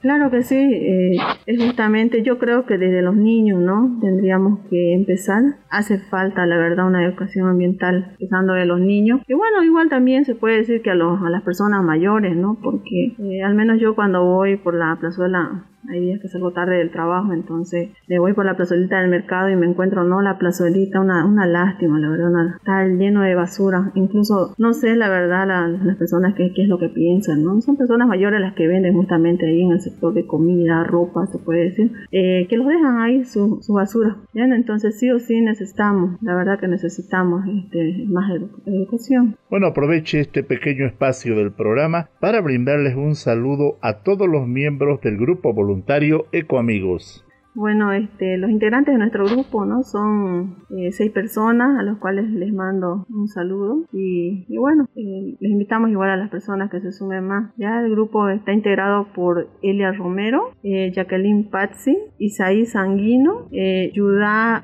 Claro 0.00 0.30
que 0.30 0.42
sí, 0.42 0.54
eh, 0.54 1.16
es 1.46 1.64
justamente, 1.64 2.22
yo 2.22 2.38
creo 2.38 2.66
que 2.66 2.78
desde 2.78 3.02
los 3.02 3.16
niños, 3.16 3.60
¿no? 3.60 3.98
Tendríamos 4.00 4.60
que 4.70 4.94
empezar. 4.94 5.42
Hace 5.70 5.98
falta, 5.98 6.46
la 6.46 6.56
verdad, 6.56 6.86
una 6.86 7.04
educación 7.04 7.48
ambiental, 7.48 8.12
empezando 8.12 8.52
de 8.52 8.64
los 8.64 8.78
niños. 8.78 9.20
Y 9.26 9.34
bueno, 9.34 9.64
igual 9.64 9.88
también 9.88 10.24
se 10.24 10.36
puede 10.36 10.58
decir 10.58 10.82
que 10.82 10.90
a, 10.90 10.94
los, 10.94 11.20
a 11.22 11.30
las 11.30 11.42
personas 11.42 11.82
mayores, 11.82 12.36
¿no? 12.36 12.58
Porque 12.62 13.16
eh, 13.18 13.42
al 13.42 13.54
menos 13.54 13.80
yo 13.80 13.96
cuando 13.96 14.24
voy 14.24 14.56
por 14.56 14.74
la 14.74 14.96
plazuela 15.00 15.64
hay 15.88 16.00
días 16.00 16.20
que 16.20 16.28
salgo 16.28 16.52
tarde 16.52 16.76
del 16.76 16.90
trabajo, 16.90 17.32
entonces 17.32 17.90
le 18.06 18.18
voy 18.18 18.32
por 18.32 18.44
la 18.44 18.56
plazolita 18.56 19.00
del 19.00 19.10
mercado 19.10 19.48
y 19.48 19.56
me 19.56 19.66
encuentro, 19.66 20.04
no, 20.04 20.20
la 20.22 20.38
plazolita, 20.38 21.00
una, 21.00 21.24
una 21.24 21.46
lástima, 21.46 21.98
la 21.98 22.08
verdad, 22.08 22.56
está 22.56 22.86
lleno 22.86 23.22
de 23.22 23.34
basura. 23.34 23.92
Incluso, 23.94 24.54
no 24.58 24.72
sé, 24.72 24.96
la 24.96 25.08
verdad, 25.08 25.46
las 25.46 25.96
personas 25.96 26.34
qué, 26.34 26.52
qué 26.54 26.62
es 26.62 26.68
lo 26.68 26.78
que 26.78 26.88
piensan, 26.88 27.42
¿no? 27.42 27.60
Son 27.60 27.76
personas 27.76 28.08
mayores 28.08 28.40
las 28.40 28.54
que 28.54 28.66
venden 28.66 28.94
justamente 28.94 29.46
ahí 29.46 29.62
en 29.62 29.72
el 29.72 29.80
sector 29.80 30.14
de 30.14 30.26
comida, 30.26 30.84
ropa, 30.84 31.26
se 31.26 31.38
puede 31.38 31.64
decir, 31.64 31.92
eh, 32.12 32.46
que 32.48 32.56
los 32.56 32.66
dejan 32.66 32.98
ahí 33.00 33.24
su, 33.24 33.58
su 33.62 33.72
basura. 33.74 34.16
¿bien? 34.32 34.52
Entonces, 34.52 34.98
sí 34.98 35.10
o 35.10 35.18
sí 35.18 35.40
necesitamos, 35.40 36.20
la 36.22 36.34
verdad 36.34 36.58
que 36.58 36.68
necesitamos 36.68 37.44
este, 37.46 38.04
más 38.08 38.30
educación. 38.66 39.36
Bueno, 39.50 39.68
aproveche 39.68 40.20
este 40.20 40.42
pequeño 40.42 40.86
espacio 40.86 41.36
del 41.36 41.52
programa 41.52 42.08
para 42.20 42.40
brindarles 42.40 42.96
un 42.96 43.14
saludo 43.14 43.78
a 43.80 44.02
todos 44.02 44.28
los 44.28 44.46
miembros 44.46 45.00
del 45.00 45.16
grupo 45.16 45.54
voluntario 45.68 46.26
Ecoamigos. 46.32 47.27
Bueno, 47.54 47.92
este, 47.92 48.36
los 48.36 48.50
integrantes 48.50 48.94
de 48.94 48.98
nuestro 48.98 49.24
grupo 49.24 49.64
¿no? 49.64 49.82
son 49.82 50.56
eh, 50.70 50.92
seis 50.92 51.10
personas 51.10 51.78
a 51.78 51.82
los 51.82 51.98
cuales 51.98 52.30
les 52.30 52.52
mando 52.52 53.06
un 53.10 53.26
saludo 53.26 53.84
y, 53.92 54.56
bueno, 54.56 54.88
eh, 54.94 55.36
les 55.40 55.50
invitamos 55.50 55.90
igual 55.90 56.10
a 56.10 56.16
las 56.16 56.30
personas 56.30 56.70
que 56.70 56.80
se 56.80 56.92
sumen 56.92 57.26
más. 57.26 57.52
Ya 57.56 57.80
el 57.80 57.90
grupo 57.90 58.28
está 58.28 58.52
integrado 58.52 59.08
por 59.12 59.48
Elia 59.62 59.92
Romero, 59.92 60.52
eh, 60.62 60.92
Jacqueline 60.94 61.50
Pazzi, 61.50 61.96
Isaí 62.18 62.64
Sanguino, 62.66 63.48
Yudá 63.92 64.62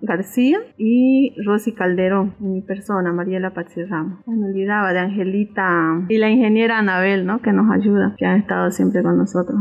García 0.00 0.58
y 0.78 1.34
Rosy 1.44 1.72
Calderón, 1.72 2.34
mi 2.38 2.62
persona, 2.62 3.12
Mariela 3.12 3.52
Pazzi 3.52 3.84
Ramos. 3.84 4.20
Me 4.26 4.46
olvidaba 4.46 4.92
de 4.92 5.00
Angelita 5.00 6.06
y 6.08 6.18
la 6.18 6.30
ingeniera 6.30 6.78
Anabel, 6.78 7.26
¿no? 7.26 7.40
que 7.40 7.52
nos 7.52 7.70
ayuda, 7.70 8.14
que 8.16 8.24
han 8.24 8.40
estado 8.40 8.70
siempre 8.70 9.02
con 9.02 9.18
nosotros. 9.18 9.60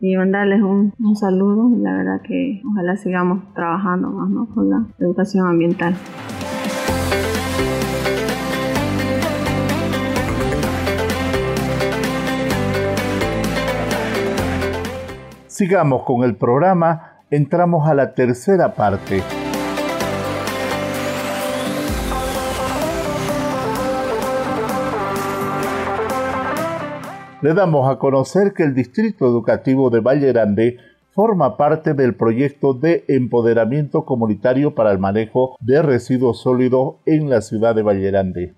Y 0.00 0.16
mandarles 0.16 0.62
un, 0.62 0.92
un 0.98 1.16
saludo, 1.16 1.70
la 1.78 1.96
verdad 1.96 2.11
que 2.20 2.60
ojalá 2.70 2.96
sigamos 2.96 3.52
trabajando 3.54 4.10
más 4.10 4.48
con 4.54 4.68
la 4.68 4.86
educación 4.98 5.46
ambiental. 5.46 5.94
Sigamos 15.46 16.02
con 16.02 16.24
el 16.24 16.34
programa, 16.34 17.20
entramos 17.30 17.86
a 17.88 17.94
la 17.94 18.14
tercera 18.14 18.74
parte. 18.74 19.22
Le 27.42 27.54
damos 27.54 27.90
a 27.90 27.98
conocer 27.98 28.54
que 28.54 28.62
el 28.62 28.72
Distrito 28.72 29.26
Educativo 29.26 29.90
de 29.90 29.98
Valle 29.98 30.32
Grande 30.32 30.78
forma 31.14 31.56
parte 31.58 31.92
del 31.92 32.14
proyecto 32.14 32.72
de 32.72 33.04
empoderamiento 33.08 34.04
comunitario 34.04 34.74
para 34.74 34.92
el 34.92 34.98
manejo 34.98 35.56
de 35.60 35.82
residuos 35.82 36.40
sólidos 36.40 36.96
en 37.04 37.28
la 37.28 37.42
ciudad 37.42 37.74
de 37.74 37.82
Vallerande. 37.82 38.54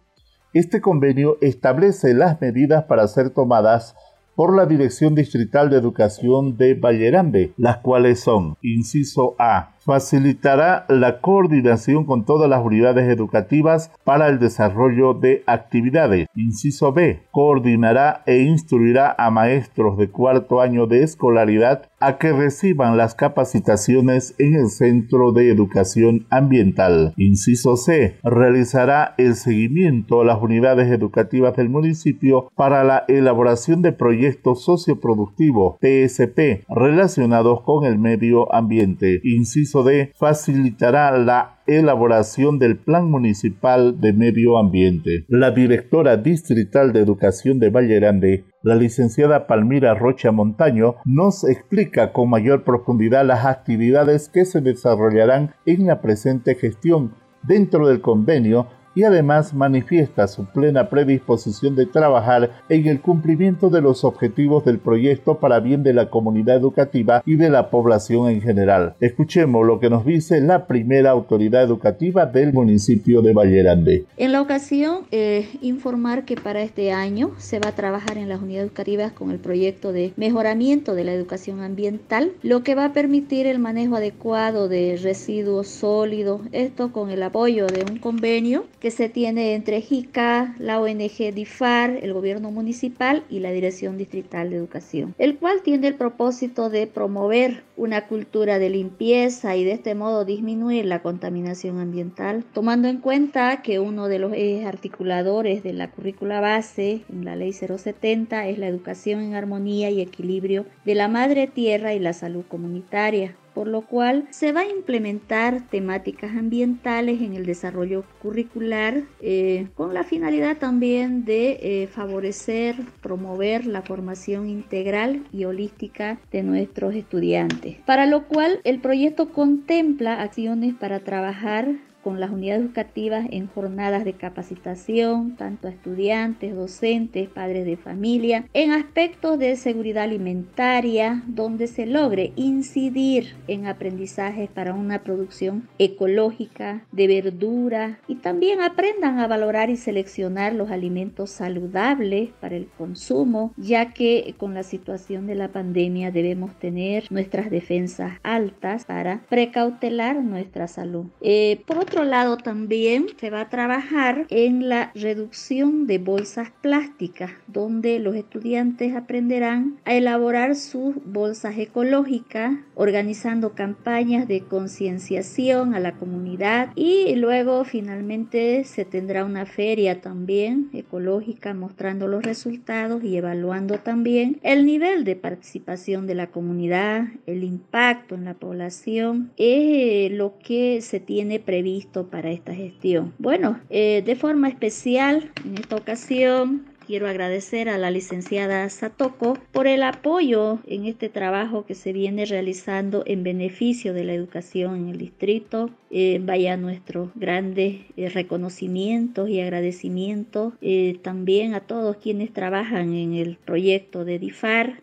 Este 0.53 0.81
convenio 0.81 1.37
establece 1.41 2.15
las 2.15 2.41
medidas 2.41 2.85
para 2.85 3.09
ser 3.09 3.31
tomadas 3.31 3.97
por 4.37 4.57
la 4.57 4.67
Dirección 4.67 5.17
Distrital 5.17 5.69
de 5.69 5.79
Educación 5.79 6.57
de 6.57 6.75
Vallerande, 6.75 7.53
las 7.57 7.79
cuales 7.79 8.21
son, 8.21 8.57
inciso 8.63 9.35
A, 9.39 9.74
facilitará 9.85 10.87
la 10.89 11.21
coordinación 11.21 12.05
con 12.05 12.25
todas 12.25 12.49
las 12.49 12.65
unidades 12.65 13.09
educativas 13.09 13.91
para 14.05 14.29
el 14.29 14.39
desarrollo 14.39 15.15
de 15.15 15.43
actividades. 15.47 16.27
Inciso 16.35 16.93
B. 16.93 17.21
Coordinará 17.31 18.23
e 18.27 18.43
instruirá 18.43 19.15
a 19.19 19.31
maestros 19.31 19.99
de 19.99 20.09
cuarto 20.09 20.61
año 20.61 20.87
de 20.87 21.03
escolaridad 21.03 21.89
a 22.01 22.19
que 22.19 22.33
reciban 22.33 22.97
las 22.97 23.15
capacitaciones 23.15 24.35
en 24.39 24.55
el 24.55 24.69
Centro 24.69 25.33
de 25.33 25.51
Educación 25.51 26.27
Ambiental. 26.31 27.15
Inciso 27.17 27.77
C. 27.77 28.17
Realizará 28.23 29.15
el 29.17 29.35
seguimiento 29.35 30.21
a 30.21 30.25
las 30.25 30.41
unidades 30.41 30.91
educativas 30.91 31.57
del 31.57 31.71
municipio 31.71 32.51
para 32.55 32.85
la 32.85 33.05
elaboración 33.09 33.83
de 33.83 33.93
proyectos 33.93 34.65
socioproductivos 34.65 35.77
PSP 35.81 36.65
relacionados 36.69 37.63
con 37.63 37.85
el 37.85 37.99
medio 37.99 38.55
ambiente. 38.55 39.21
Inciso 39.25 39.74
D. 39.83 40.13
Facilitará 40.15 41.11
la 41.19 41.59
elaboración 41.67 42.59
del 42.59 42.77
Plan 42.77 43.11
Municipal 43.11 44.01
de 44.01 44.13
Medio 44.13 44.59
Ambiente. 44.59 45.25
La 45.29 45.51
directora 45.51 46.17
distrital 46.17 46.93
de 46.93 47.01
Educación 47.01 47.59
de 47.59 47.71
Valle 47.71 47.97
Grande, 47.97 48.45
la 48.63 48.77
licenciada 48.77 49.47
Palmira 49.47 49.95
Rocha 49.95 50.31
Montaño, 50.31 50.97
nos 51.05 51.45
explica 51.45 52.13
con 52.13 52.31
mayor 52.31 52.65
profundidad 52.65 53.25
las 53.25 53.45
actividades 53.47 54.29
que 54.29 54.45
se 54.45 54.61
desarrollarán 54.61 55.55
en 55.67 55.87
la 55.87 56.01
presente 56.01 56.55
gestión 56.55 57.15
dentro 57.43 57.89
del 57.89 58.01
convenio 58.01 58.69
y 58.95 59.05
además 59.05 59.55
manifiesta 59.55 60.29
su 60.29 60.45
plena 60.47 60.89
predisposición 60.89 61.75
de 61.75 61.87
trabajar 61.87 62.51
en 62.69 62.87
el 62.87 63.01
cumplimiento 63.01 63.71
de 63.71 63.81
los 63.81 64.05
objetivos 64.05 64.65
del 64.65 64.79
proyecto 64.79 65.39
para 65.39 65.61
bien 65.61 65.83
de 65.83 65.93
la 65.93 66.11
comunidad 66.11 66.57
educativa 66.57 67.23
y 67.27 67.37
de 67.37 67.51
la 67.51 67.71
población 67.71 68.31
en 68.31 68.41
general. 68.41 68.95
Escuchemos 69.01 69.67
lo 69.67 69.81
que 69.81 69.91
nos 69.91 70.05
dice 70.05 70.41
la 70.41 70.67
primera 70.67 71.11
autoridad 71.11 71.63
educativa 71.63 72.27
del 72.27 72.53
municipio 72.53 73.23
de 73.23 73.33
Vallerande. 73.33 74.05
En 74.17 74.33
la 74.33 74.41
ocasión, 74.41 75.01
eh, 75.11 75.49
informar 75.61 76.25
que 76.25 76.37
para 76.37 76.63
este 76.63 76.93
año 76.93 77.33
se 77.39 77.59
va 77.59 77.71
a 77.71 77.75
trabajar 77.75 78.19
en 78.19 78.29
las 78.29 78.41
unidades 78.41 78.69
educativas 78.69 79.13
con 79.13 79.31
el 79.31 79.39
proyecto 79.39 79.93
de 79.93 80.13
mejoramiento 80.17 80.95
de 80.95 81.05
la 81.05 81.13
educación 81.13 81.61
ambiental, 81.61 82.33
lo 82.43 82.63
que 82.63 82.75
va 82.75 82.87
a 82.87 82.93
permitir 82.93 83.47
el 83.47 83.59
manejo 83.59 83.97
adecuado 83.97 84.69
de 84.69 84.99
residuos 85.03 85.69
sólidos, 85.69 86.43
esto 86.53 86.93
con 86.93 87.11
el 87.11 87.23
apoyo 87.23 87.67
de 87.67 87.85
un 87.91 87.99
convenio 87.99 88.65
que 88.85 88.91
se 88.91 89.09
tiene 89.09 89.55
entre 89.55 89.81
JICA, 89.81 90.57
la 90.59 90.79
ONG 90.79 91.33
DIFAR, 91.33 92.01
el 92.03 92.13
gobierno 92.13 92.51
municipal 92.51 93.25
y 93.31 93.41
la 93.41 93.51
Dirección 93.51 93.97
Distrital 93.97 94.51
de 94.51 94.57
Educación, 94.57 95.15
el 95.17 95.39
cual 95.39 95.63
tiene 95.63 95.89
el 95.89 95.95
propósito 95.95 96.69
de 96.69 96.87
promover 96.87 97.65
una 97.79 98.07
cultura 98.07 98.59
de 98.59 98.69
limpieza 98.69 99.57
y 99.57 99.65
de 99.65 99.73
este 99.73 99.95
modo 99.95 100.27
disminuir 100.27 100.85
la 100.85 101.01
contaminación 101.01 101.81
ambiental, 101.81 102.45
tomando 102.53 102.89
en 102.89 102.99
cuenta 102.99 103.63
que 103.63 103.79
uno 103.79 104.09
de 104.09 104.19
los 104.19 104.35
ejes 104.35 104.67
articuladores 104.67 105.63
de 105.63 105.73
la 105.73 105.91
currícula 105.91 106.43
base 106.43 107.05
en 107.11 107.25
la 107.25 107.37
ley 107.37 107.55
070 107.55 108.49
es 108.49 108.59
la 108.59 108.69
educación 108.69 109.23
en 109.23 109.35
armonía 109.35 109.89
y 109.89 110.03
equilibrio 110.03 110.67
de 110.85 110.95
la 110.95 111.09
madre 111.09 111.47
tierra 111.47 111.95
y 111.95 112.01
la 112.01 112.13
salud 112.13 112.45
comunitaria 112.47 113.35
por 113.55 113.69
lo 113.69 113.83
cual 113.83 114.27
se 114.31 114.53
va 114.53 114.61
a 114.61 114.69
implementar 114.69 115.69
temáticas 115.69 116.33
ambientales 116.37 117.21
en 117.21 117.35
el 117.35 117.47
desarrollo 117.47 118.05
curricular 118.21 119.03
eh, 119.21 119.69
con 119.75 119.95
la 119.95 120.05
finalidad 120.05 120.57
también 120.59 121.25
de 121.25 121.59
eh, 121.63 121.87
favorecer, 121.87 122.77
promover 123.01 123.67
la 123.67 123.83
formación 123.83 124.49
integral 124.49 125.25
y 125.33 125.45
holística 125.45 126.19
de 126.31 126.43
nuestros 126.43 126.95
estudiantes, 126.95 127.77
para 127.87 128.07
lo 128.07 128.27
cual 128.27 128.61
el 128.65 128.81
proyecto 128.81 129.31
contempla 129.31 130.21
acciones 130.21 130.75
para 130.75 131.01
trabajar 131.01 131.69
con 132.05 132.21
las 132.21 132.31
unidades 132.31 132.63
educativas 132.63 133.27
en 133.31 133.47
jornadas 133.47 134.05
de 134.05 134.13
capacitación, 134.13 135.37
tanto 135.37 135.69
a 135.69 135.71
estudiantes, 135.71 136.55
docentes, 136.55 137.31
padres 137.31 137.65
de 137.65 137.79
familia, 137.79 138.45
en 138.53 138.73
aspectos 138.73 139.39
de 139.39 139.57
seguridad 139.57 140.05
alimentaria, 140.05 141.23
donde 141.27 141.67
se 141.67 141.87
logre 141.87 142.35
incidir 142.37 143.35
en 143.49 143.67
aprendizajes 143.67 144.51
para 144.51 144.75
una 144.75 145.03
producción 145.03 145.67
ecológica 145.79 146.85
de 146.93 147.07
verdura 147.07 147.99
y 148.07 148.17
también 148.17 148.61
aprendan 148.61 149.19
a 149.19 149.27
valorar 149.27 149.71
y 149.71 149.77
seleccionar 149.77 150.55
los 150.55 150.71
alimentos 150.71 151.31
saludables 151.31 152.31
para 152.39 152.57
el 152.57 152.67
consumo, 152.67 153.55
ya 153.57 153.93
que 153.95 154.35
con 154.37 154.53
la 154.53 154.63
situación 154.63 155.27
de 155.27 155.37
la 155.37 155.49
pandemia 155.49 156.11
debemos 156.11 156.59
tener 156.59 157.11
nuestras 157.11 157.51
defensas 157.51 158.19
altas 158.23 158.85
para 158.85 159.23
precautelar 159.31 160.17
nuestra 160.23 160.69
salud. 160.69 161.07
Eh, 161.23 161.63
por 161.67 161.79
otro 161.79 161.94
otro 161.95 162.07
lado 162.07 162.37
también 162.39 163.07
se 163.21 163.31
va 163.31 163.43
a 163.43 163.49
trabajar 163.49 164.27
en 164.29 164.69
la 164.69 164.91
reducción 164.97 165.87
de 165.87 165.99
bolsas 165.99 166.51
plásticas, 166.61 167.31
donde 167.47 168.01
los 168.01 168.17
estudiantes 168.17 168.97
aprenderán 168.97 169.77
a 169.85 169.95
elaborar 169.95 170.57
sus 170.57 170.97
bolsas 171.05 171.57
ecológicas, 171.57 172.53
organizando 172.75 173.55
campañas 173.55 174.27
de 174.27 174.41
concienciación 174.41 175.77
a 175.77 175.79
la 175.79 175.93
comunidad. 175.93 176.71
Y 176.75 177.15
luego 177.15 177.63
finalmente 177.63 178.65
se 178.65 178.85
tendrá 178.85 179.25
una 179.25 179.47
feria 179.47 180.01
también 180.01 180.71
ecológica 180.73 181.55
mostrando 181.55 182.09
los 182.09 182.25
resultados 182.25 183.05
y 183.05 183.17
evaluando 183.17 183.79
también 183.79 184.41
el 184.43 184.67
nivel 184.67 185.05
de 185.05 185.15
participación 185.15 186.09
de 186.09 186.17
la 186.17 186.27
comunidad, 186.27 187.05
el 187.27 187.45
impacto 187.45 188.17
en 188.17 188.25
la 188.25 188.35
población, 188.35 189.31
es 189.37 190.11
lo 190.11 190.39
que 190.41 190.81
se 190.81 190.99
tiene 190.99 191.39
previsto 191.39 191.84
para 191.85 192.31
esta 192.31 192.55
gestión. 192.55 193.13
Bueno, 193.19 193.61
eh, 193.71 194.03
de 194.05 194.17
forma 194.17 194.49
especial, 194.49 195.31
en 195.45 195.59
esta 195.59 195.77
ocasión, 195.77 196.75
Quiero 196.87 197.09
agradecer 197.09 197.71
a 197.71 197.79
la 197.79 197.91
licenciada 197.91 198.69
Satoko 198.69 199.39
por 199.53 199.67
el 199.67 199.83
apoyo 199.83 200.59
en 200.67 200.85
este 200.85 201.09
trabajo 201.09 201.65
que 201.65 201.75
se 201.75 201.95
viene 201.95 202.27
realizando 202.27 203.05
en 203.07 203.23
beneficio 203.23 203.95
de 203.95 204.05
la 204.05 204.13
educación 204.13 204.77
en 204.77 204.89
el 204.91 204.99
distrito. 204.99 205.71
Eh, 205.91 206.21
vaya 206.23 206.59
nuestros 206.59 207.09
grandes 207.15 207.77
eh, 207.97 208.11
reconocimientos 208.11 209.31
y 209.31 209.41
agradecimientos 209.41 210.53
también 211.01 211.55
a 211.55 211.61
todos 211.61 211.97
quienes 211.97 212.35
trabajan 212.35 212.93
en 212.93 213.15
el 213.15 213.39
proyecto 213.39 214.05
de 214.05 214.19
DIFAR, 214.19 214.83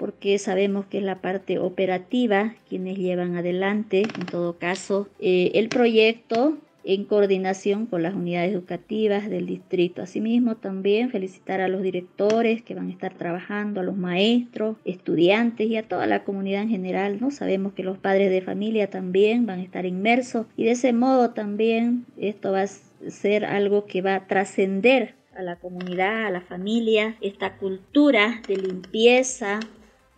porque 0.00 0.38
sabemos 0.38 0.86
que 0.86 0.96
es 0.96 1.04
la 1.04 1.20
parte 1.20 1.58
operativa 1.58 2.54
quienes 2.70 2.96
llevan 2.96 3.36
adelante, 3.36 4.04
en 4.18 4.24
todo 4.24 4.56
caso, 4.56 5.08
eh, 5.18 5.50
el 5.54 5.68
proyecto 5.68 6.56
en 6.84 7.04
coordinación 7.04 7.84
con 7.84 8.02
las 8.02 8.14
unidades 8.14 8.54
educativas 8.54 9.28
del 9.28 9.44
distrito. 9.44 10.00
Asimismo, 10.00 10.56
también 10.56 11.10
felicitar 11.10 11.60
a 11.60 11.68
los 11.68 11.82
directores 11.82 12.62
que 12.62 12.74
van 12.74 12.88
a 12.88 12.92
estar 12.92 13.12
trabajando, 13.12 13.80
a 13.80 13.82
los 13.82 13.94
maestros, 13.94 14.78
estudiantes 14.86 15.68
y 15.68 15.76
a 15.76 15.86
toda 15.86 16.06
la 16.06 16.24
comunidad 16.24 16.62
en 16.62 16.70
general. 16.70 17.18
¿no? 17.20 17.30
Sabemos 17.30 17.74
que 17.74 17.82
los 17.82 17.98
padres 17.98 18.30
de 18.30 18.40
familia 18.40 18.88
también 18.88 19.44
van 19.44 19.58
a 19.58 19.64
estar 19.64 19.84
inmersos 19.84 20.46
y 20.56 20.64
de 20.64 20.70
ese 20.70 20.94
modo 20.94 21.32
también 21.32 22.06
esto 22.16 22.52
va 22.52 22.62
a 22.62 23.10
ser 23.10 23.44
algo 23.44 23.84
que 23.84 24.00
va 24.00 24.14
a 24.14 24.26
trascender 24.26 25.14
a 25.36 25.42
la 25.42 25.56
comunidad, 25.56 26.26
a 26.26 26.30
la 26.30 26.40
familia, 26.40 27.16
esta 27.20 27.56
cultura 27.58 28.40
de 28.48 28.56
limpieza, 28.56 29.60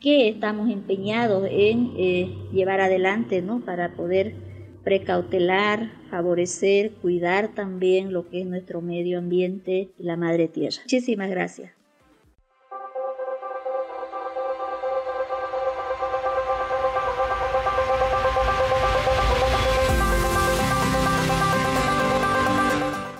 que 0.03 0.29
estamos 0.29 0.71
empeñados 0.71 1.47
en 1.51 1.93
eh, 1.97 2.35
llevar 2.53 2.81
adelante 2.81 3.41
¿no? 3.41 3.61
para 3.61 3.95
poder 3.95 4.35
precautelar, 4.83 5.93
favorecer, 6.11 6.91
cuidar 6.95 7.55
también 7.55 8.12
lo 8.12 8.29
que 8.29 8.41
es 8.41 8.47
nuestro 8.47 8.81
medio 8.81 9.19
ambiente 9.19 9.91
la 9.99 10.17
madre 10.17 10.49
tierra. 10.49 10.79
Muchísimas 10.83 11.31
gracias. 11.31 11.82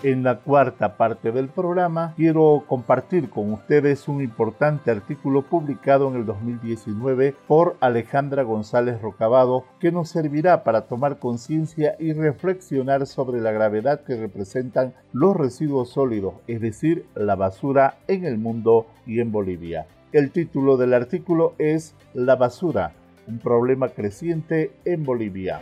En 0.03 0.25
la 0.25 0.41
cuarta 0.41 0.97
parte 0.97 1.31
del 1.31 1.49
programa 1.49 2.15
quiero 2.17 2.65
compartir 2.67 3.31
con 3.31 3.53
ustedes 3.53 4.09
un 4.09 4.21
importante 4.21 4.91
artículo 4.91 5.43
publicado 5.43 6.09
en 6.09 6.17
el 6.17 6.27
2019 6.27 7.37
por 7.47 7.77
Alejandra 7.79 8.43
González 8.43 9.01
Rocabado 9.01 9.65
que 9.79 9.93
nos 9.93 10.09
servirá 10.09 10.65
para 10.65 10.87
tomar 10.88 11.21
conciencia 11.21 11.95
y 12.01 12.15
reflexionar 12.15 13.07
sobre 13.07 13.41
la 13.41 13.53
gravedad 13.53 14.01
que 14.01 14.17
representan 14.17 14.93
los 15.12 15.37
residuos 15.37 15.91
sólidos, 15.91 16.35
es 16.49 16.61
decir, 16.61 17.07
la 17.15 17.37
basura 17.37 17.95
en 18.09 18.25
el 18.25 18.38
mundo 18.38 18.87
y 19.07 19.21
en 19.21 19.31
Bolivia. 19.31 19.87
El 20.11 20.33
título 20.33 20.77
del 20.79 20.95
artículo 20.95 21.55
es 21.59 21.95
La 22.12 22.35
basura, 22.35 22.93
un 23.29 23.38
problema 23.38 23.88
creciente 23.91 24.73
en 24.85 25.05
Bolivia. 25.05 25.61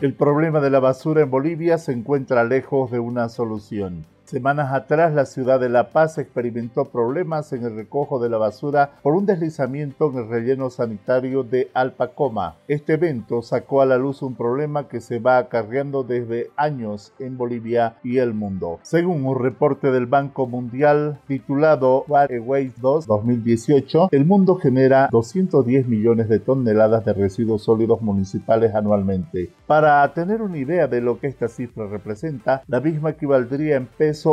El 0.00 0.14
problema 0.14 0.60
de 0.60 0.70
la 0.70 0.78
basura 0.78 1.22
en 1.22 1.30
Bolivia 1.30 1.76
se 1.76 1.90
encuentra 1.90 2.44
lejos 2.44 2.92
de 2.92 3.00
una 3.00 3.28
solución. 3.28 4.06
Semanas 4.28 4.74
atrás, 4.74 5.14
la 5.14 5.24
ciudad 5.24 5.58
de 5.58 5.70
La 5.70 5.88
Paz 5.88 6.18
experimentó 6.18 6.84
problemas 6.84 7.50
en 7.54 7.64
el 7.64 7.74
recojo 7.74 8.18
de 8.18 8.28
la 8.28 8.36
basura 8.36 8.90
por 9.02 9.14
un 9.14 9.24
deslizamiento 9.24 10.10
en 10.10 10.18
el 10.18 10.28
relleno 10.28 10.68
sanitario 10.68 11.44
de 11.44 11.70
Alpacoma. 11.72 12.56
Este 12.68 12.92
evento 12.92 13.40
sacó 13.40 13.80
a 13.80 13.86
la 13.86 13.96
luz 13.96 14.20
un 14.20 14.34
problema 14.34 14.86
que 14.86 15.00
se 15.00 15.18
va 15.18 15.38
acarreando 15.38 16.02
desde 16.02 16.50
años 16.56 17.14
en 17.18 17.38
Bolivia 17.38 17.96
y 18.04 18.18
el 18.18 18.34
mundo. 18.34 18.80
Según 18.82 19.24
un 19.24 19.42
reporte 19.42 19.90
del 19.90 20.04
Banco 20.04 20.46
Mundial 20.46 21.20
titulado 21.26 22.04
Waste 22.06 22.74
2 22.82 23.06
2018, 23.06 24.08
el 24.12 24.26
mundo 24.26 24.56
genera 24.56 25.08
210 25.10 25.88
millones 25.88 26.28
de 26.28 26.38
toneladas 26.38 27.02
de 27.06 27.14
residuos 27.14 27.62
sólidos 27.62 28.02
municipales 28.02 28.74
anualmente. 28.74 29.50
Para 29.66 30.12
tener 30.12 30.42
una 30.42 30.58
idea 30.58 30.86
de 30.86 31.00
lo 31.00 31.18
que 31.18 31.28
esta 31.28 31.48
cifra 31.48 31.86
representa, 31.86 32.62
la 32.66 32.80
misma 32.80 33.08
equivaldría 33.10 33.76
en 33.76 33.86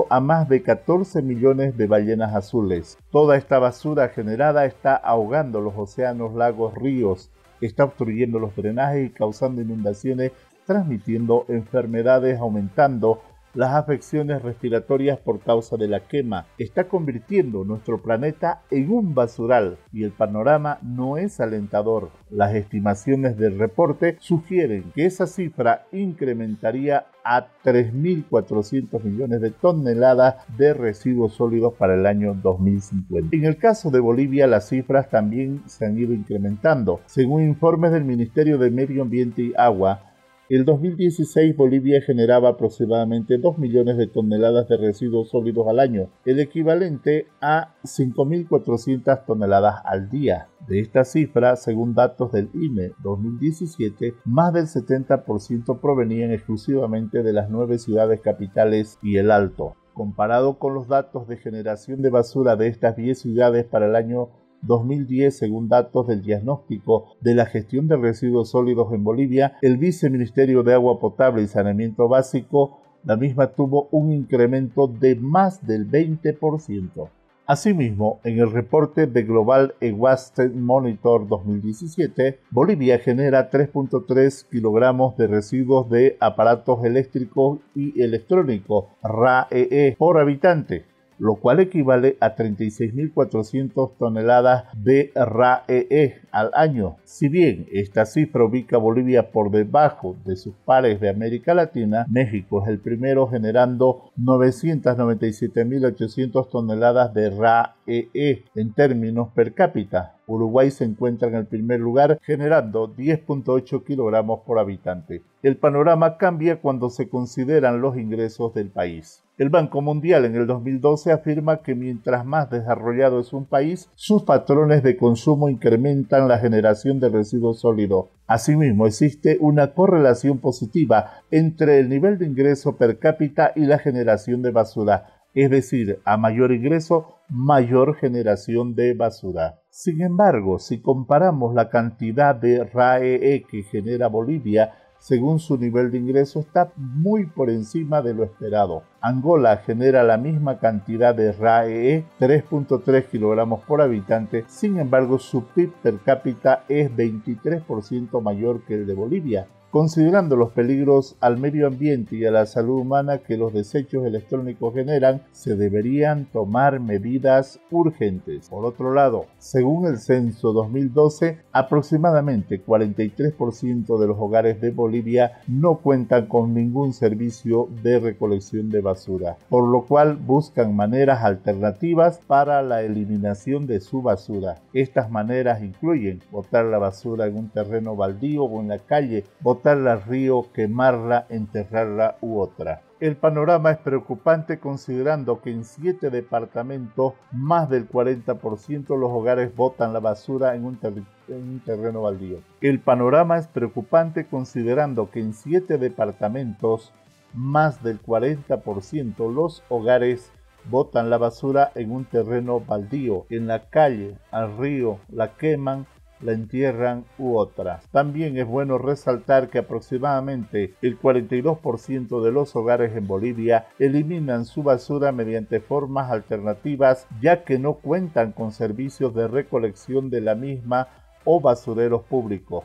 a 0.09 0.19
más 0.19 0.49
de 0.49 0.63
14 0.63 1.21
millones 1.21 1.77
de 1.77 1.87
ballenas 1.87 2.33
azules. 2.33 2.97
Toda 3.11 3.37
esta 3.37 3.59
basura 3.59 4.09
generada 4.09 4.65
está 4.65 4.95
ahogando 4.95 5.61
los 5.61 5.75
océanos, 5.77 6.33
lagos, 6.33 6.73
ríos, 6.73 7.29
está 7.61 7.83
obstruyendo 7.83 8.39
los 8.39 8.55
drenajes 8.55 9.07
y 9.07 9.09
causando 9.11 9.61
inundaciones, 9.61 10.31
transmitiendo 10.65 11.45
enfermedades, 11.49 12.39
aumentando 12.39 13.21
las 13.55 13.73
afecciones 13.73 14.41
respiratorias 14.41 15.17
por 15.17 15.39
causa 15.39 15.77
de 15.77 15.87
la 15.87 16.01
quema. 16.01 16.45
Está 16.57 16.87
convirtiendo 16.87 17.63
nuestro 17.63 18.01
planeta 18.01 18.61
en 18.69 18.91
un 18.91 19.15
basural 19.15 19.77
y 19.91 20.03
el 20.03 20.11
panorama 20.11 20.77
no 20.83 21.17
es 21.17 21.39
alentador. 21.39 22.11
Las 22.29 22.53
estimaciones 22.53 23.37
del 23.37 23.57
reporte 23.57 24.17
sugieren 24.19 24.91
que 24.93 25.05
esa 25.05 25.25
cifra 25.25 25.87
incrementaría 25.91 27.07
a 27.23 27.47
3.400 27.63 29.03
millones 29.03 29.41
de 29.41 29.49
toneladas 29.49 30.35
de 30.57 30.73
residuos 30.73 31.33
sólidos 31.33 31.73
para 31.73 31.95
el 31.95 32.05
año 32.05 32.35
2050. 32.35 33.35
En 33.35 33.45
el 33.45 33.57
caso 33.57 33.89
de 33.89 33.99
Bolivia, 33.99 34.45
las 34.45 34.69
cifras 34.69 35.09
también 35.09 35.63
se 35.65 35.85
han 35.85 35.97
ido 35.97 36.13
incrementando. 36.13 37.01
Según 37.07 37.43
informes 37.43 37.91
del 37.91 38.05
Ministerio 38.05 38.59
de 38.59 38.69
Medio 38.69 39.01
Ambiente 39.01 39.41
y 39.41 39.53
Agua, 39.57 40.14
el 40.47 40.63
2016 40.63 41.57
Bolivia 41.57 42.01
generaba 42.01 42.49
aproximadamente 42.49 43.39
2 43.39 43.57
millones 43.57 43.97
de 43.97 44.05
toneladas 44.05 44.67
de 44.67 44.77
residuos 44.77 45.29
sólidos 45.29 45.67
al 45.67 45.79
año, 45.79 46.09
el 46.23 46.39
equivalente 46.39 47.25
a 47.41 47.73
5.400 47.83 49.25
toneladas 49.25 49.81
al 49.83 50.09
día. 50.09 50.49
De 50.67 50.79
esta 50.79 51.03
cifra, 51.03 51.55
según 51.55 51.95
datos 51.95 52.31
del 52.31 52.49
INE 52.53 52.91
2017, 53.03 54.13
más 54.25 54.53
del 54.53 54.65
70% 54.65 55.79
provenían 55.79 56.31
exclusivamente 56.31 57.23
de 57.23 57.33
las 57.33 57.49
nueve 57.49 57.79
ciudades 57.79 58.21
capitales 58.21 58.99
y 59.01 59.17
el 59.17 59.31
Alto. 59.31 59.73
Comparado 59.93 60.59
con 60.59 60.75
los 60.75 60.87
datos 60.87 61.27
de 61.27 61.37
generación 61.37 62.03
de 62.03 62.09
basura 62.11 62.55
de 62.55 62.67
estas 62.67 62.95
10 62.95 63.17
ciudades 63.17 63.65
para 63.65 63.87
el 63.87 63.95
año 63.95 64.29
2010, 64.65 65.37
según 65.37 65.69
datos 65.69 66.07
del 66.07 66.21
diagnóstico 66.21 67.15
de 67.21 67.35
la 67.35 67.45
gestión 67.45 67.87
de 67.87 67.97
residuos 67.97 68.49
sólidos 68.49 68.93
en 68.93 69.03
Bolivia, 69.03 69.57
el 69.61 69.77
Viceministerio 69.77 70.63
de 70.63 70.73
Agua 70.73 70.99
Potable 70.99 71.43
y 71.43 71.47
Saneamiento 71.47 72.07
Básico, 72.07 72.79
la 73.03 73.15
misma 73.15 73.47
tuvo 73.47 73.87
un 73.91 74.11
incremento 74.11 74.87
de 74.87 75.15
más 75.15 75.65
del 75.65 75.89
20%. 75.89 77.09
Asimismo, 77.47 78.21
en 78.23 78.39
el 78.39 78.51
reporte 78.51 79.05
de 79.05 79.21
Global 79.21 79.75
Waste 79.79 80.49
Monitor 80.49 81.27
2017, 81.27 82.39
Bolivia 82.49 82.97
genera 82.97 83.51
3.3 83.51 84.49
kilogramos 84.49 85.15
de 85.15 85.27
residuos 85.27 85.87
de 85.91 86.17
aparatos 86.19 86.83
eléctricos 86.83 87.59
y 87.75 88.01
electrónicos 88.01 88.85
RAEE 89.03 89.95
por 89.95 90.19
habitante, 90.19 90.85
lo 91.17 91.35
cual 91.35 91.59
equivale 91.59 92.17
a 92.19 92.35
36.400 92.35 93.91
toneladas 93.97 94.65
de 94.75 95.11
RAEE 95.15 96.21
al 96.31 96.51
año. 96.53 96.97
Si 97.03 97.29
bien 97.29 97.67
esta 97.71 98.05
cifra 98.05 98.43
ubica 98.43 98.77
a 98.77 98.79
Bolivia 98.79 99.31
por 99.31 99.51
debajo 99.51 100.15
de 100.25 100.35
sus 100.35 100.55
pares 100.65 100.99
de 100.99 101.09
América 101.09 101.53
Latina, 101.53 102.07
México 102.09 102.63
es 102.63 102.69
el 102.69 102.79
primero 102.79 103.27
generando 103.27 104.11
997.800 104.19 106.49
toneladas 106.49 107.13
de 107.13 107.29
RAEE 107.29 108.45
en 108.55 108.73
términos 108.73 109.29
per 109.33 109.53
cápita, 109.53 110.15
Uruguay 110.27 110.71
se 110.71 110.85
encuentra 110.85 111.27
en 111.27 111.35
el 111.35 111.45
primer 111.45 111.79
lugar 111.79 112.19
generando 112.23 112.93
10.8 112.95 113.83
kilogramos 113.83 114.41
por 114.45 114.59
habitante. 114.59 115.21
El 115.43 115.57
panorama 115.57 116.17
cambia 116.17 116.59
cuando 116.61 116.89
se 116.89 117.09
consideran 117.09 117.81
los 117.81 117.97
ingresos 117.97 118.53
del 118.53 118.69
país. 118.69 119.21
El 119.37 119.49
Banco 119.49 119.81
Mundial 119.81 120.23
en 120.23 120.35
el 120.35 120.47
2012 120.47 121.11
afirma 121.11 121.57
que 121.57 121.75
mientras 121.75 122.25
más 122.25 122.49
desarrollado 122.49 123.19
es 123.19 123.33
un 123.33 123.45
país, 123.45 123.89
sus 123.93 124.23
patrones 124.23 124.81
de 124.81 124.95
consumo 124.95 125.49
incrementan 125.49 126.29
la 126.29 126.39
generación 126.39 127.01
de 127.01 127.09
residuos 127.09 127.59
sólidos. 127.59 128.05
Asimismo, 128.27 128.87
existe 128.87 129.37
una 129.41 129.73
correlación 129.73 130.39
positiva 130.39 131.21
entre 131.31 131.79
el 131.79 131.89
nivel 131.89 132.17
de 132.17 132.25
ingreso 132.27 132.77
per 132.77 132.97
cápita 132.97 133.51
y 133.57 133.65
la 133.65 133.77
generación 133.77 134.41
de 134.41 134.51
basura, 134.51 135.14
es 135.35 135.49
decir, 135.51 135.99
a 136.05 136.17
mayor 136.17 136.51
ingreso, 136.51 137.17
mayor 137.29 137.95
generación 137.95 138.73
de 138.73 138.93
basura. 138.93 139.59
Sin 139.69 140.01
embargo, 140.01 140.57
si 140.57 140.81
comparamos 140.81 141.53
la 141.53 141.69
cantidad 141.69 142.33
de 142.33 142.63
RAEE 142.63 143.43
que 143.43 143.63
genera 143.63 144.07
Bolivia 144.07 144.71
según 145.05 145.37
su 145.37 145.57
nivel 145.57 145.91
de 145.91 145.99
ingreso 145.99 146.39
está 146.39 146.71
muy 146.75 147.27
por 147.27 147.51
encima 147.51 148.01
de 148.01 148.15
lo 148.15 148.23
esperado. 148.23 148.81
Angola 149.01 149.57
genera 149.57 150.01
la 150.01 150.17
misma 150.17 150.57
cantidad 150.57 151.13
de 151.13 151.31
RAEE, 151.31 152.05
3.3 152.19 153.05
kilogramos 153.05 153.63
por 153.65 153.83
habitante, 153.83 154.45
sin 154.47 154.79
embargo 154.79 155.19
su 155.19 155.45
PIB 155.45 155.73
per 155.83 155.99
cápita 155.99 156.63
es 156.69 156.89
23% 156.91 158.19
mayor 158.19 158.63
que 158.65 158.73
el 158.73 158.87
de 158.87 158.93
Bolivia. 158.95 159.47
Considerando 159.75 160.37
los 160.37 160.53
peligros 160.53 161.17
al 161.19 161.37
medio 161.37 161.67
ambiente 161.67 162.15
y 162.15 162.23
a 162.23 162.31
la 162.31 162.45
salud 162.45 162.79
humana 162.79 163.17
que 163.17 163.35
los 163.35 163.51
desechos 163.51 164.05
electrónicos 164.05 164.73
generan, 164.73 165.21
se 165.33 165.57
deberían 165.57 166.27
tomar 166.31 166.79
medidas 166.79 167.59
urgentes. 167.71 168.47
Por 168.47 168.63
otro 168.63 168.93
lado, 168.93 169.25
según 169.37 169.85
el 169.85 169.97
censo 169.97 170.53
2012, 170.53 171.39
aproximadamente 171.51 172.63
43% 172.65 173.99
de 173.99 174.07
los 174.07 174.17
hogares 174.17 174.61
de 174.61 174.71
Bolivia 174.71 175.41
no 175.45 175.79
cuentan 175.79 176.27
con 176.27 176.53
ningún 176.53 176.93
servicio 176.93 177.67
de 177.83 177.99
recolección 177.99 178.69
de 178.69 178.79
basura, 178.79 179.35
por 179.49 179.67
lo 179.67 179.81
cual 179.81 180.15
buscan 180.15 180.73
maneras 180.73 181.21
alternativas 181.25 182.21
para 182.25 182.61
la 182.61 182.81
eliminación 182.81 183.67
de 183.67 183.81
su 183.81 184.01
basura. 184.01 184.61
Estas 184.71 185.11
maneras 185.11 185.61
incluyen 185.61 186.21
botar 186.31 186.63
la 186.63 186.77
basura 186.77 187.27
en 187.27 187.35
un 187.35 187.49
terreno 187.49 187.97
baldío 187.97 188.45
o 188.45 188.61
en 188.61 188.69
la 188.69 188.79
calle, 188.79 189.25
botarla 189.65 189.95
río, 189.95 190.45
quemarla, 190.53 191.25
enterrarla 191.27 192.17
u 192.21 192.39
otra. 192.39 192.83
El 192.99 193.15
panorama 193.15 193.71
es 193.71 193.79
preocupante 193.79 194.59
considerando 194.59 195.41
que 195.41 195.49
en 195.49 195.65
siete 195.65 196.11
departamentos 196.11 197.13
más 197.31 197.67
del 197.67 197.89
40% 197.89 198.85
de 198.87 198.97
los 198.97 199.11
hogares 199.11 199.55
botan 199.55 199.91
la 199.91 199.99
basura 199.99 200.53
en 200.53 200.65
un, 200.65 200.77
en 200.83 201.49
un, 201.49 201.61
terreno 201.65 202.03
baldío. 202.03 202.41
El 202.61 202.79
panorama 202.79 203.39
es 203.39 203.47
preocupante 203.47 204.27
considerando 204.27 205.09
que 205.09 205.21
en 205.21 205.33
siete 205.33 205.79
departamentos 205.79 206.93
más 207.33 207.81
del 207.81 207.99
40% 207.99 209.33
los 209.33 209.63
hogares 209.69 210.31
botan 210.69 211.09
la 211.09 211.17
basura 211.17 211.71
en 211.73 211.91
un 211.91 212.05
terreno 212.05 212.59
baldío, 212.59 213.25
en 213.31 213.47
la 213.47 213.67
calle, 213.69 214.15
al 214.29 214.57
río, 214.59 214.99
la 215.09 215.33
queman 215.33 215.87
la 216.21 216.31
entierran 216.33 217.05
u 217.17 217.37
otras. 217.37 217.87
También 217.91 218.37
es 218.37 218.47
bueno 218.47 218.77
resaltar 218.77 219.49
que 219.49 219.59
aproximadamente 219.59 220.73
el 220.81 220.99
42% 220.99 222.23
de 222.23 222.31
los 222.31 222.55
hogares 222.55 222.95
en 222.95 223.07
Bolivia 223.07 223.67
eliminan 223.79 224.45
su 224.45 224.63
basura 224.63 225.11
mediante 225.11 225.59
formas 225.59 226.11
alternativas 226.11 227.07
ya 227.21 227.43
que 227.43 227.59
no 227.59 227.75
cuentan 227.75 228.31
con 228.31 228.51
servicios 228.51 229.13
de 229.13 229.27
recolección 229.27 230.09
de 230.09 230.21
la 230.21 230.35
misma 230.35 230.87
o 231.23 231.41
basureros 231.41 232.03
públicos. 232.03 232.63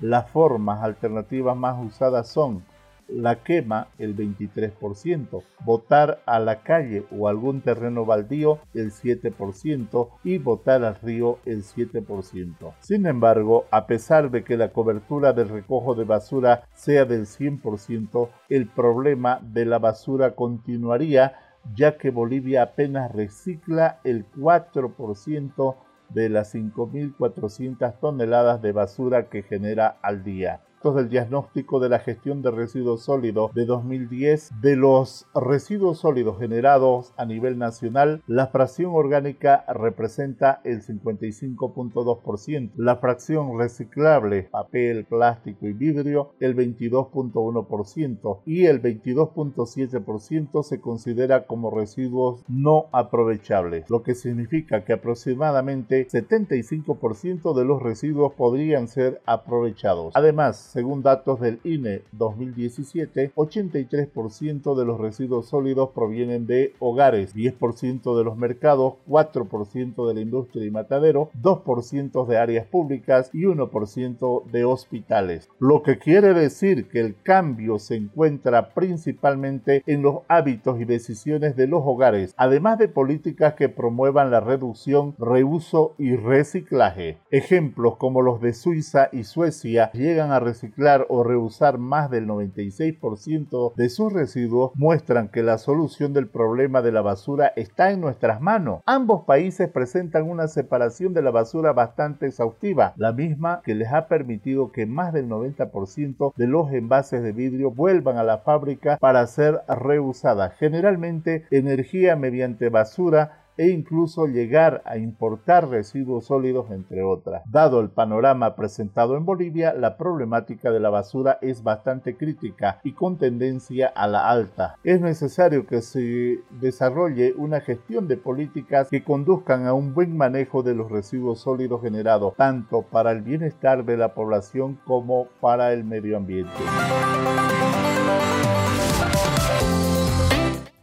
Las 0.00 0.30
formas 0.30 0.82
alternativas 0.82 1.56
más 1.56 1.76
usadas 1.84 2.28
son 2.28 2.64
la 3.08 3.42
quema 3.42 3.88
el 3.98 4.16
23%, 4.16 5.42
botar 5.64 6.22
a 6.26 6.38
la 6.38 6.62
calle 6.62 7.04
o 7.10 7.28
algún 7.28 7.60
terreno 7.60 8.04
baldío 8.04 8.60
el 8.74 8.90
7% 8.90 10.08
y 10.24 10.38
botar 10.38 10.84
al 10.84 10.96
río 10.96 11.38
el 11.44 11.62
7%. 11.62 12.74
Sin 12.80 13.06
embargo, 13.06 13.66
a 13.70 13.86
pesar 13.86 14.30
de 14.30 14.44
que 14.44 14.56
la 14.56 14.72
cobertura 14.72 15.32
del 15.32 15.48
recojo 15.48 15.94
de 15.94 16.04
basura 16.04 16.64
sea 16.74 17.04
del 17.04 17.26
100%, 17.26 18.28
el 18.48 18.66
problema 18.68 19.40
de 19.42 19.66
la 19.66 19.78
basura 19.78 20.34
continuaría 20.34 21.34
ya 21.74 21.96
que 21.96 22.10
Bolivia 22.10 22.62
apenas 22.62 23.12
recicla 23.12 24.00
el 24.04 24.26
4% 24.32 25.76
de 26.08 26.28
las 26.28 26.54
5.400 26.54 27.98
toneladas 28.00 28.60
de 28.62 28.72
basura 28.72 29.28
que 29.28 29.42
genera 29.42 29.98
al 30.02 30.24
día. 30.24 30.60
Del 30.90 31.08
diagnóstico 31.08 31.78
de 31.78 31.88
la 31.88 32.00
gestión 32.00 32.42
de 32.42 32.50
residuos 32.50 33.02
sólidos 33.02 33.54
de 33.54 33.64
2010, 33.64 34.50
de 34.60 34.74
los 34.74 35.26
residuos 35.34 36.00
sólidos 36.00 36.38
generados 36.38 37.12
a 37.16 37.24
nivel 37.24 37.56
nacional, 37.58 38.22
la 38.26 38.48
fracción 38.48 38.92
orgánica 38.94 39.64
representa 39.72 40.60
el 40.64 40.82
55.2%, 40.82 42.72
la 42.76 42.96
fracción 42.96 43.56
reciclable, 43.58 44.48
papel, 44.50 45.04
plástico 45.04 45.68
y 45.68 45.72
vidrio, 45.72 46.32
el 46.40 46.56
22.1% 46.56 48.40
y 48.44 48.66
el 48.66 48.82
22.7% 48.82 50.62
se 50.64 50.80
considera 50.80 51.46
como 51.46 51.70
residuos 51.70 52.44
no 52.48 52.86
aprovechables, 52.92 53.88
lo 53.88 54.02
que 54.02 54.14
significa 54.14 54.84
que 54.84 54.94
aproximadamente 54.94 56.08
75% 56.08 57.54
de 57.54 57.64
los 57.64 57.82
residuos 57.82 58.32
podrían 58.32 58.88
ser 58.88 59.20
aprovechados. 59.26 60.12
Además, 60.14 60.71
según 60.72 61.02
datos 61.02 61.38
del 61.38 61.60
INE 61.64 62.00
2017, 62.12 63.32
83% 63.34 64.74
de 64.74 64.84
los 64.86 64.98
residuos 64.98 65.46
sólidos 65.48 65.90
provienen 65.90 66.46
de 66.46 66.74
hogares, 66.78 67.34
10% 67.34 68.16
de 68.16 68.24
los 68.24 68.38
mercados, 68.38 68.94
4% 69.06 70.08
de 70.08 70.14
la 70.14 70.20
industria 70.20 70.64
y 70.64 70.70
matadero, 70.70 71.30
2% 71.42 72.26
de 72.26 72.38
áreas 72.38 72.66
públicas 72.66 73.28
y 73.34 73.42
1% 73.42 74.50
de 74.50 74.64
hospitales. 74.64 75.50
Lo 75.58 75.82
que 75.82 75.98
quiere 75.98 76.32
decir 76.32 76.88
que 76.88 77.00
el 77.00 77.16
cambio 77.22 77.78
se 77.78 77.96
encuentra 77.96 78.72
principalmente 78.72 79.82
en 79.86 80.00
los 80.00 80.20
hábitos 80.28 80.80
y 80.80 80.86
decisiones 80.86 81.54
de 81.54 81.66
los 81.66 81.82
hogares, 81.84 82.32
además 82.38 82.78
de 82.78 82.88
políticas 82.88 83.54
que 83.54 83.68
promuevan 83.68 84.30
la 84.30 84.40
reducción, 84.40 85.14
reuso 85.18 85.94
y 85.98 86.16
reciclaje. 86.16 87.18
Ejemplos 87.30 87.96
como 87.98 88.22
los 88.22 88.40
de 88.40 88.54
Suiza 88.54 89.10
y 89.12 89.24
Suecia 89.24 89.90
llegan 89.92 90.30
a 90.30 90.40
reciclar 90.62 91.06
o 91.08 91.24
reusar 91.24 91.78
más 91.78 92.08
del 92.08 92.28
96% 92.28 93.74
de 93.74 93.88
sus 93.88 94.12
residuos 94.12 94.70
muestran 94.76 95.28
que 95.28 95.42
la 95.42 95.58
solución 95.58 96.12
del 96.12 96.28
problema 96.28 96.82
de 96.82 96.92
la 96.92 97.02
basura 97.02 97.52
está 97.56 97.90
en 97.90 98.00
nuestras 98.00 98.40
manos. 98.40 98.80
Ambos 98.86 99.24
países 99.24 99.68
presentan 99.68 100.30
una 100.30 100.46
separación 100.46 101.14
de 101.14 101.22
la 101.22 101.32
basura 101.32 101.72
bastante 101.72 102.26
exhaustiva, 102.26 102.92
la 102.96 103.12
misma 103.12 103.60
que 103.64 103.74
les 103.74 103.92
ha 103.92 104.06
permitido 104.06 104.70
que 104.70 104.86
más 104.86 105.12
del 105.12 105.28
90% 105.28 106.32
de 106.36 106.46
los 106.46 106.72
envases 106.72 107.24
de 107.24 107.32
vidrio 107.32 107.72
vuelvan 107.72 108.16
a 108.16 108.22
la 108.22 108.38
fábrica 108.38 108.98
para 108.98 109.26
ser 109.26 109.62
reusadas, 109.66 110.54
generalmente 110.58 111.44
energía 111.50 112.14
mediante 112.14 112.68
basura 112.68 113.41
e 113.56 113.68
incluso 113.68 114.26
llegar 114.26 114.82
a 114.84 114.96
importar 114.96 115.68
residuos 115.68 116.26
sólidos, 116.26 116.70
entre 116.70 117.02
otras. 117.02 117.42
Dado 117.46 117.80
el 117.80 117.90
panorama 117.90 118.56
presentado 118.56 119.16
en 119.16 119.24
Bolivia, 119.24 119.74
la 119.74 119.96
problemática 119.96 120.70
de 120.70 120.80
la 120.80 120.90
basura 120.90 121.38
es 121.40 121.62
bastante 121.62 122.16
crítica 122.16 122.80
y 122.82 122.92
con 122.92 123.18
tendencia 123.18 123.88
a 123.88 124.06
la 124.06 124.28
alta. 124.28 124.76
Es 124.84 125.00
necesario 125.00 125.66
que 125.66 125.82
se 125.82 126.40
desarrolle 126.60 127.34
una 127.36 127.60
gestión 127.60 128.08
de 128.08 128.16
políticas 128.16 128.88
que 128.90 129.04
conduzcan 129.04 129.66
a 129.66 129.74
un 129.74 129.94
buen 129.94 130.16
manejo 130.16 130.62
de 130.62 130.74
los 130.74 130.90
residuos 130.90 131.40
sólidos 131.40 131.82
generados, 131.82 132.34
tanto 132.36 132.82
para 132.82 133.12
el 133.12 133.22
bienestar 133.22 133.84
de 133.84 133.96
la 133.96 134.14
población 134.14 134.78
como 134.86 135.28
para 135.40 135.72
el 135.72 135.84
medio 135.84 136.16
ambiente. 136.16 136.52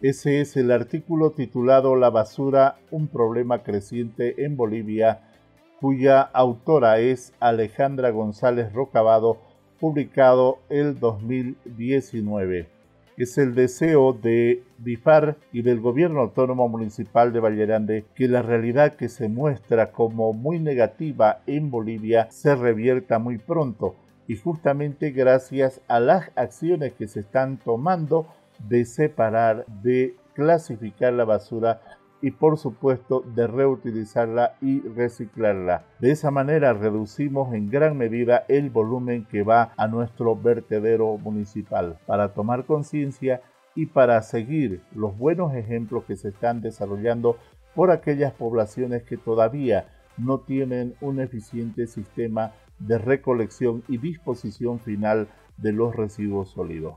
Ese 0.02 0.40
es 0.40 0.56
el 0.56 0.72
artículo 0.72 1.32
titulado 1.32 1.98
La 1.98 2.10
basura, 2.10 2.78
un 2.90 3.10
problema 3.10 3.64
creciente 3.64 4.46
en 4.46 4.56
Bolivia, 4.56 5.20
cuya 5.82 6.22
autora 6.22 7.00
es 7.00 7.34
Alejandra 7.42 8.10
González 8.12 8.72
Rocabado, 8.72 9.42
publicado 9.78 10.60
el 10.70 10.98
2019. 10.98 12.70
Es 13.18 13.38
el 13.38 13.56
deseo 13.56 14.14
de 14.14 14.64
BIFAR 14.78 15.36
y 15.52 15.64
del 15.64 15.82
Gobierno 15.82 16.22
Autónomo 16.22 16.70
Municipal 16.70 17.34
de 17.34 17.42
Vallerande 17.42 18.06
que 18.16 18.30
la 18.30 18.42
realidad 18.42 18.96
que 18.96 19.10
se 19.10 19.28
muestra 19.28 19.92
como 19.92 20.32
muy 20.32 20.60
negativa 20.60 21.42
en 21.46 21.72
Bolivia 21.72 22.32
se 22.32 22.56
revierta 22.56 23.20
muy 23.20 23.38
pronto 23.38 23.98
y 24.30 24.38
justamente 24.38 25.12
gracias 25.12 25.82
a 25.90 26.00
las 26.00 26.32
acciones 26.38 26.94
que 26.94 27.10
se 27.10 27.20
están 27.20 27.58
tomando 27.58 28.28
de 28.67 28.86
separar, 28.86 29.65
de 29.67 30.15
clasificar 30.34 31.13
la 31.13 31.26
basura 31.26 31.82
y 32.22 32.32
por 32.32 32.58
supuesto 32.58 33.22
de 33.22 33.48
reutilizarla 33.48 34.56
y 34.62 34.82
reciclarla. 34.82 35.86
De 36.00 36.12
esa 36.12 36.32
manera 36.32 36.74
reducimos 36.74 37.54
en 37.54 37.69
gran 37.69 37.98
medida 37.98 38.45
el 38.48 38.69
volumen 38.69 39.26
que 39.26 39.43
va 39.43 39.74
a 39.78 39.88
nuestro 39.88 40.36
vertedero 40.36 41.17
municipal. 41.17 41.98
Para 42.06 42.34
tomar 42.34 42.65
conciencia 42.65 43.41
y 43.76 43.86
para 43.86 44.22
seguir 44.22 44.82
los 44.93 45.17
buenos 45.17 45.54
ejemplos 45.56 46.04
que 46.06 46.17
se 46.17 46.30
están 46.30 46.62
desarrollando 46.62 47.38
por 47.76 47.91
aquellas 47.91 48.34
poblaciones 48.34 49.04
que 49.04 49.15
todavía 49.15 49.88
no 50.17 50.39
tienen 50.39 50.95
un 51.00 51.22
eficiente 51.22 51.88
sistema 51.88 52.52
de 52.80 52.98
recolección 52.98 53.84
y 53.88 53.98
disposición 53.98 54.80
final 54.80 55.28
de 55.58 55.72
los 55.72 55.95
residuos 55.95 56.50
sólidos. 56.50 56.95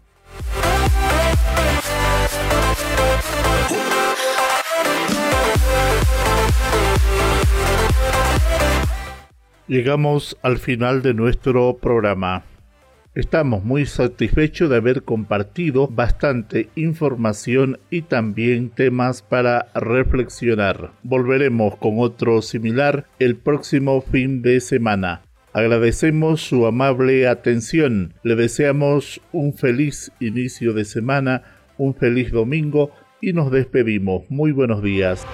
Llegamos 9.72 10.36
al 10.42 10.58
final 10.58 11.00
de 11.00 11.14
nuestro 11.14 11.78
programa. 11.78 12.44
Estamos 13.14 13.64
muy 13.64 13.86
satisfechos 13.86 14.68
de 14.68 14.76
haber 14.76 15.02
compartido 15.02 15.88
bastante 15.88 16.68
información 16.76 17.78
y 17.88 18.02
también 18.02 18.68
temas 18.68 19.22
para 19.22 19.68
reflexionar. 19.74 20.92
Volveremos 21.02 21.76
con 21.76 22.00
otro 22.00 22.42
similar 22.42 23.06
el 23.18 23.36
próximo 23.36 24.02
fin 24.02 24.42
de 24.42 24.60
semana. 24.60 25.22
Agradecemos 25.52 26.40
su 26.40 26.66
amable 26.66 27.28
atención. 27.28 28.14
Le 28.22 28.36
deseamos 28.36 29.20
un 29.32 29.52
feliz 29.52 30.10
inicio 30.18 30.72
de 30.72 30.86
semana, 30.86 31.42
un 31.76 31.94
feliz 31.94 32.32
domingo 32.32 32.90
y 33.20 33.34
nos 33.34 33.50
despedimos. 33.50 34.22
Muy 34.30 34.52
buenos 34.52 34.82
días. 34.82 35.26